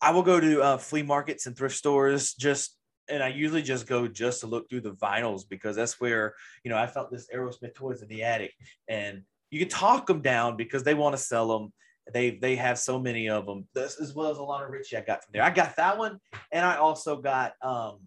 I 0.00 0.12
will 0.12 0.22
go 0.22 0.40
to 0.40 0.62
uh, 0.62 0.78
flea 0.78 1.02
markets 1.02 1.46
and 1.46 1.56
thrift 1.56 1.76
stores 1.76 2.34
just, 2.34 2.76
and 3.08 3.22
I 3.22 3.28
usually 3.28 3.62
just 3.62 3.86
go 3.86 4.08
just 4.08 4.40
to 4.40 4.46
look 4.46 4.68
through 4.68 4.82
the 4.82 4.92
vinyls 4.92 5.42
because 5.48 5.76
that's 5.76 6.00
where 6.00 6.34
you 6.64 6.70
know 6.70 6.78
I 6.78 6.86
felt 6.86 7.10
this 7.10 7.28
Aerosmith 7.34 7.74
toys 7.74 8.02
in 8.02 8.08
the 8.08 8.22
attic, 8.22 8.52
and 8.88 9.22
you 9.50 9.58
can 9.58 9.68
talk 9.68 10.06
them 10.06 10.22
down 10.22 10.56
because 10.56 10.82
they 10.84 10.94
want 10.94 11.16
to 11.16 11.22
sell 11.22 11.48
them. 11.48 11.72
They 12.12 12.30
they 12.30 12.56
have 12.56 12.78
so 12.78 12.98
many 12.98 13.28
of 13.28 13.46
them, 13.46 13.66
this, 13.74 14.00
as 14.00 14.14
well 14.14 14.30
as 14.30 14.38
a 14.38 14.42
lot 14.42 14.64
of 14.64 14.70
Richie 14.70 14.96
I 14.96 15.02
got 15.02 15.24
from 15.24 15.32
there. 15.32 15.42
I 15.42 15.50
got 15.50 15.76
that 15.76 15.98
one, 15.98 16.18
and 16.50 16.64
I 16.64 16.76
also 16.76 17.20
got 17.20 17.52
um, 17.62 18.00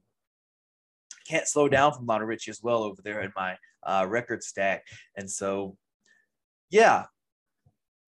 can't 1.27 1.47
slow 1.47 1.69
down 1.69 1.93
from 1.93 2.05
Lionel 2.05 2.27
Richie 2.27 2.51
as 2.51 2.61
well 2.61 2.83
over 2.83 3.01
there 3.03 3.21
in 3.21 3.31
my 3.35 3.57
uh, 3.83 4.05
record 4.09 4.43
stack, 4.43 4.83
and 5.15 5.29
so 5.29 5.77
yeah, 6.69 7.03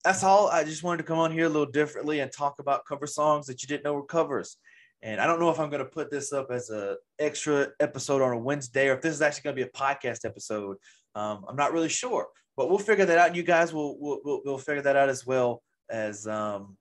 that's 0.06 0.24
all. 0.24 0.48
I 0.50 0.64
just 0.64 0.84
wanted 0.84 0.98
to 0.98 1.04
come 1.04 1.18
on 1.18 1.32
here 1.32 1.48
a 1.48 1.50
little 1.50 1.66
differently 1.66 2.20
and 2.20 2.32
talk 2.32 2.60
about 2.60 2.86
cover 2.86 3.08
songs 3.08 3.48
that 3.48 3.64
you 3.64 3.68
didn't 3.68 3.84
know 3.84 3.96
were 3.96 4.06
covers. 4.06 4.58
And 5.02 5.20
I 5.20 5.26
don't 5.26 5.40
know 5.40 5.50
if 5.50 5.60
I'm 5.60 5.72
going 5.72 5.84
to 5.84 5.90
put 5.90 6.12
this 6.12 6.32
up 6.32 6.52
as 6.52 6.70
a 6.70 6.98
extra 7.18 7.70
episode 7.80 8.22
on 8.22 8.32
a 8.32 8.38
Wednesday 8.38 8.88
or 8.88 8.94
if 8.94 9.02
this 9.02 9.16
is 9.16 9.24
actually 9.24 9.42
going 9.42 9.56
to 9.56 9.64
be 9.64 9.68
a 9.68 9.72
podcast 9.72 10.24
episode. 10.24 10.78
Um, 11.16 11.44
I'm 11.50 11.56
not 11.56 11.74
really 11.74 11.90
sure, 11.90 12.28
but 12.56 12.70
we'll 12.70 12.78
figure 12.78 13.06
that 13.06 13.18
out. 13.18 13.28
And 13.28 13.36
you 13.36 13.42
guys 13.42 13.74
will 13.74 14.00
will 14.00 14.20
will 14.24 14.42
we'll 14.46 14.58
figure 14.60 14.84
that 14.84 14.96
out 14.96 15.10
as 15.10 15.26
well 15.26 15.64
as 15.90 16.28
um, 16.28 16.78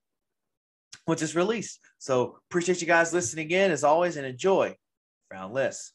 once 1.06 1.22
it's 1.22 1.34
released. 1.34 1.80
So 1.98 2.38
appreciate 2.50 2.82
you 2.82 2.87
guys 2.87 3.14
listening 3.14 3.50
in 3.50 3.70
as 3.70 3.84
always 3.84 4.18
and 4.18 4.26
enjoy 4.26 4.76
Frown 5.30 5.50
Less. 5.52 5.92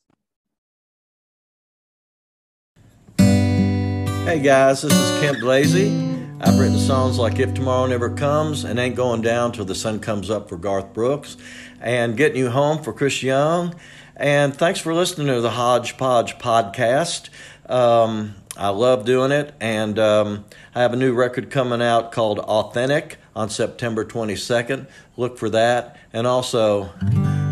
Hey 3.20 4.40
guys, 4.42 4.82
this 4.82 4.94
is 4.94 5.22
Kent 5.22 5.42
Blazy. 5.42 6.19
I've 6.42 6.58
written 6.58 6.78
songs 6.80 7.20
like 7.20 7.38
If 7.38 7.54
Tomorrow 7.54 7.88
Never 7.88 8.10
Comes 8.10 8.64
and 8.64 8.80
Ain't 8.80 8.96
Going 8.96 9.22
Down 9.22 9.52
Till 9.52 9.66
the 9.66 9.76
Sun 9.76 10.00
Comes 10.00 10.30
Up 10.30 10.48
for 10.48 10.56
Garth 10.56 10.94
Brooks 10.94 11.36
and 11.82 12.16
Getting 12.16 12.38
You 12.38 12.50
Home 12.50 12.82
for 12.82 12.94
Chris 12.94 13.22
Young. 13.22 13.76
And 14.16 14.56
thanks 14.56 14.80
for 14.80 14.94
listening 14.94 15.28
to 15.28 15.42
the 15.42 15.50
Hodgepodge 15.50 16.38
podcast. 16.38 17.28
Um, 17.70 18.36
I 18.56 18.70
love 18.70 19.04
doing 19.04 19.34
it. 19.34 19.54
And 19.60 20.00
um, 20.00 20.46
I 20.74 20.82
have 20.82 20.94
a 20.94 20.96
new 20.96 21.14
record 21.14 21.52
coming 21.52 21.82
out 21.82 22.14
called 22.14 22.40
Authentic 22.40 23.18
on 23.36 23.50
September 23.50 24.06
22nd. 24.06 24.88
Look 25.18 25.38
for 25.38 25.50
that. 25.50 25.98
And 26.14 26.26
also, 26.26 26.90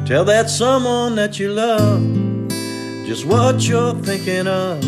tell 0.05 0.23
that 0.23 0.49
someone 0.49 1.15
that 1.15 1.39
you 1.39 1.51
love 1.51 2.01
just 3.05 3.25
what 3.25 3.67
you're 3.67 3.95
thinking 3.95 4.47
of 4.47 4.79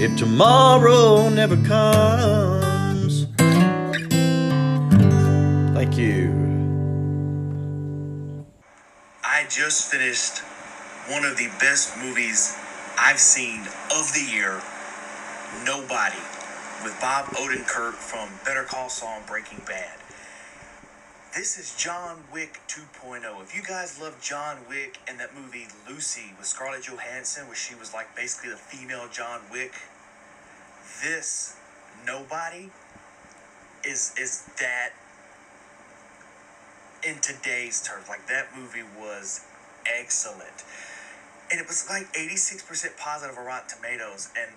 if 0.00 0.16
tomorrow 0.18 1.28
never 1.28 1.56
comes. 1.64 2.57
Thank 5.78 5.96
you. 5.96 6.34
I 9.22 9.46
just 9.48 9.88
finished 9.88 10.38
one 11.08 11.24
of 11.24 11.36
the 11.36 11.46
best 11.60 11.96
movies 11.96 12.58
I've 12.98 13.20
seen 13.20 13.60
of 13.94 14.12
the 14.12 14.28
year, 14.28 14.60
Nobody, 15.64 16.18
with 16.82 16.98
Bob 17.00 17.26
Odenkirk 17.26 17.92
from 17.92 18.28
Better 18.44 18.64
Call 18.64 18.88
Saul 18.88 19.18
and 19.18 19.26
Breaking 19.28 19.62
Bad. 19.68 20.00
This 21.36 21.56
is 21.56 21.76
John 21.76 22.24
Wick 22.32 22.58
2.0. 22.66 23.40
If 23.40 23.54
you 23.54 23.62
guys 23.62 24.00
love 24.00 24.20
John 24.20 24.56
Wick 24.68 24.98
and 25.06 25.20
that 25.20 25.32
movie 25.32 25.68
Lucy 25.88 26.32
with 26.36 26.48
Scarlett 26.48 26.88
Johansson, 26.88 27.46
where 27.46 27.54
she 27.54 27.76
was 27.76 27.94
like 27.94 28.16
basically 28.16 28.50
the 28.50 28.56
female 28.56 29.06
John 29.12 29.42
Wick, 29.52 29.74
this 31.04 31.54
Nobody 32.04 32.70
is 33.84 34.12
is 34.18 34.42
that 34.58 34.90
in 37.06 37.18
today's 37.20 37.82
terms. 37.82 38.08
Like 38.08 38.26
that 38.28 38.48
movie 38.56 38.86
was 38.98 39.44
excellent. 39.86 40.64
And 41.50 41.60
it 41.60 41.66
was 41.66 41.88
like 41.88 42.12
86% 42.12 42.98
positive 42.98 43.38
on 43.38 43.46
Rotten 43.46 43.68
Tomatoes. 43.68 44.28
And 44.38 44.50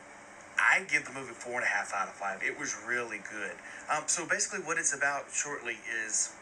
I 0.58 0.84
give 0.92 1.06
the 1.06 1.14
movie 1.14 1.34
four 1.34 1.56
and 1.56 1.64
a 1.64 1.68
half 1.68 1.94
out 1.94 2.08
of 2.08 2.14
five. 2.14 2.42
It 2.44 2.60
was 2.60 2.76
really 2.88 3.20
good. 3.20 3.54
Um, 3.89 4.04
so 4.08 4.26
basically, 4.28 4.60
what 4.60 4.78
it's 4.78 4.96
about 4.96 5.26
shortly 5.32 5.78
is 6.06 6.34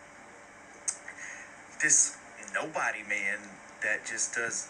this 1.82 2.18
nobody 2.54 3.04
man 3.08 3.38
that 3.84 4.06
just 4.06 4.36
does 4.36 4.70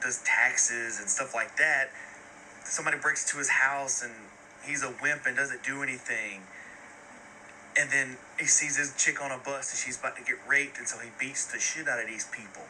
does 0.00 0.22
taxes 0.24 1.00
and 1.00 1.08
stuff 1.08 1.34
like 1.34 1.56
that. 1.56 1.90
Somebody 2.64 2.98
breaks 2.98 3.26
into 3.26 3.38
his 3.38 3.48
house 3.48 4.02
and 4.02 4.12
he's 4.64 4.84
a 4.84 4.94
wimp 5.02 5.26
and 5.26 5.36
doesn't 5.36 5.64
do 5.64 5.82
anything. 5.82 6.42
And 7.78 7.90
then 7.90 8.16
he 8.38 8.46
sees 8.46 8.76
this 8.76 8.92
chick 8.96 9.22
on 9.22 9.30
a 9.30 9.38
bus 9.38 9.70
and 9.70 9.78
she's 9.78 9.98
about 9.98 10.16
to 10.16 10.22
get 10.22 10.36
raped, 10.48 10.78
and 10.78 10.88
so 10.88 10.98
he 10.98 11.10
beats 11.18 11.46
the 11.46 11.60
shit 11.60 11.88
out 11.88 12.00
of 12.00 12.08
these 12.08 12.26
people, 12.26 12.64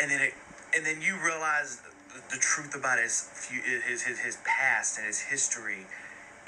and 0.00 0.10
then 0.10 0.20
it, 0.20 0.34
and 0.74 0.86
then 0.86 1.02
you 1.02 1.16
realize 1.22 1.82
the, 2.30 2.38
truth 2.38 2.74
about 2.74 2.98
his, 2.98 3.28
his 3.86 4.02
his 4.02 4.18
his 4.18 4.38
past 4.44 4.98
and 4.98 5.06
his 5.06 5.20
history, 5.20 5.86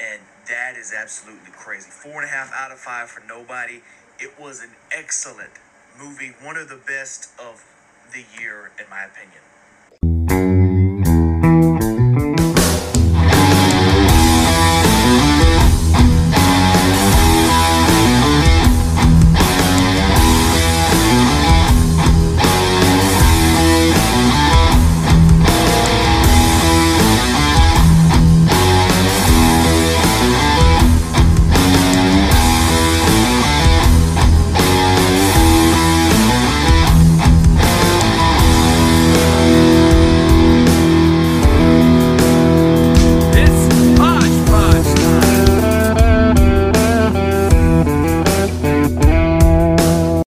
and 0.00 0.20
that 0.48 0.76
is 0.76 0.92
absolutely 0.92 1.52
crazy. 1.52 1.90
Four 1.90 2.22
and 2.22 2.24
a 2.24 2.32
half 2.32 2.52
out 2.54 2.72
of 2.72 2.78
five 2.78 3.10
for 3.10 3.22
nobody. 3.26 3.82
It 4.18 4.38
was 4.40 4.62
an 4.62 4.70
excellent 4.90 5.52
movie, 5.98 6.32
one 6.42 6.56
of 6.56 6.68
the 6.68 6.76
best 6.76 7.30
of 7.38 7.64
the 8.12 8.24
year, 8.40 8.70
in 8.78 8.88
my 8.90 9.04
opinion. 9.04 9.42